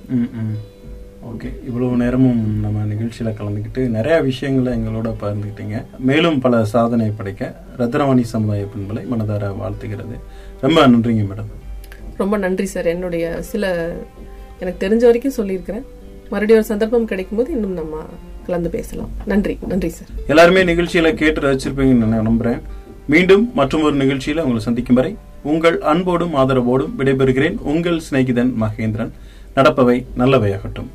ஓகே 1.24 1.52
இவ்வளவு 1.66 1.96
நேரமும் 1.96 2.60
நம்ம 2.60 2.94
நிகழ்ச்சியில 2.94 3.34
கலந்துக்கிட்டு 3.34 3.88
நிறைய 3.88 4.20
விஷயங்களை 4.20 4.78
எங்களோட 4.78 5.14
பகிர்ந்துக்கிட்டீங்க. 5.20 5.84
மேலும் 5.98 6.38
பல 6.38 6.64
சாதனை 6.64 7.12
படைக்க 7.16 7.60
ரத்னவாணி 7.78 8.20
சமுதாய 8.20 8.64
பண்பலை 8.64 8.96
மனதார 8.96 9.54
வாழ்த்துகிறது. 9.62 10.20
ரொம்ப 10.60 10.88
நன்றிங்க 10.88 11.26
மேடம். 11.26 11.50
ரொம்ப 12.16 12.36
நன்றி 12.36 12.66
சார். 12.66 12.86
என்னுடைய 12.86 13.42
சில 13.42 13.92
எனக்கு 14.58 14.88
தெரிஞ்ச 14.88 15.00
வரைக்கும் 15.00 15.32
சொல்லியிருக்கிறேன். 15.32 15.82
மறுபடியும் 16.18 16.56
ஒரு 16.56 16.64
சந்தர்ப்பம் 16.64 17.08
கிடைக்கும்போது 17.08 17.48
இன்னும் 17.48 17.72
நம்ம 17.72 18.02
கலந்து 18.46 18.70
பேசலாம். 18.70 19.08
நன்றி 19.26 19.58
நன்றி 19.68 19.88
சார். 19.88 20.08
எல்லாருமே 20.26 20.64
நிகழ்ச்சியில 20.64 21.14
கேட்டு 21.14 21.40
ரசிச்சிருப்பீங்கன்னு 21.40 22.04
நான் 22.04 22.28
நம்புறேன். 22.28 22.60
மீண்டும் 23.06 23.50
மற்றும் 23.54 23.82
ஒரு 23.82 23.96
நிகழ்ச்சியில 23.96 24.38
உங்களை 24.38 24.58
சந்திக்கும் 24.58 24.96
வரை 24.96 25.16
உங்கள் 25.42 25.80
அன்போடும் 25.80 26.34
ஆதரவோடும் 26.34 26.92
விடைபெறுகிறேன். 26.98 27.58
உங்கள் 27.58 28.00
சிநேகிதன் 28.10 28.52
மகேந்திரன். 28.60 29.10
நடப்பவை 29.56 30.04
நல்லவையாகட்டும். 30.18 30.86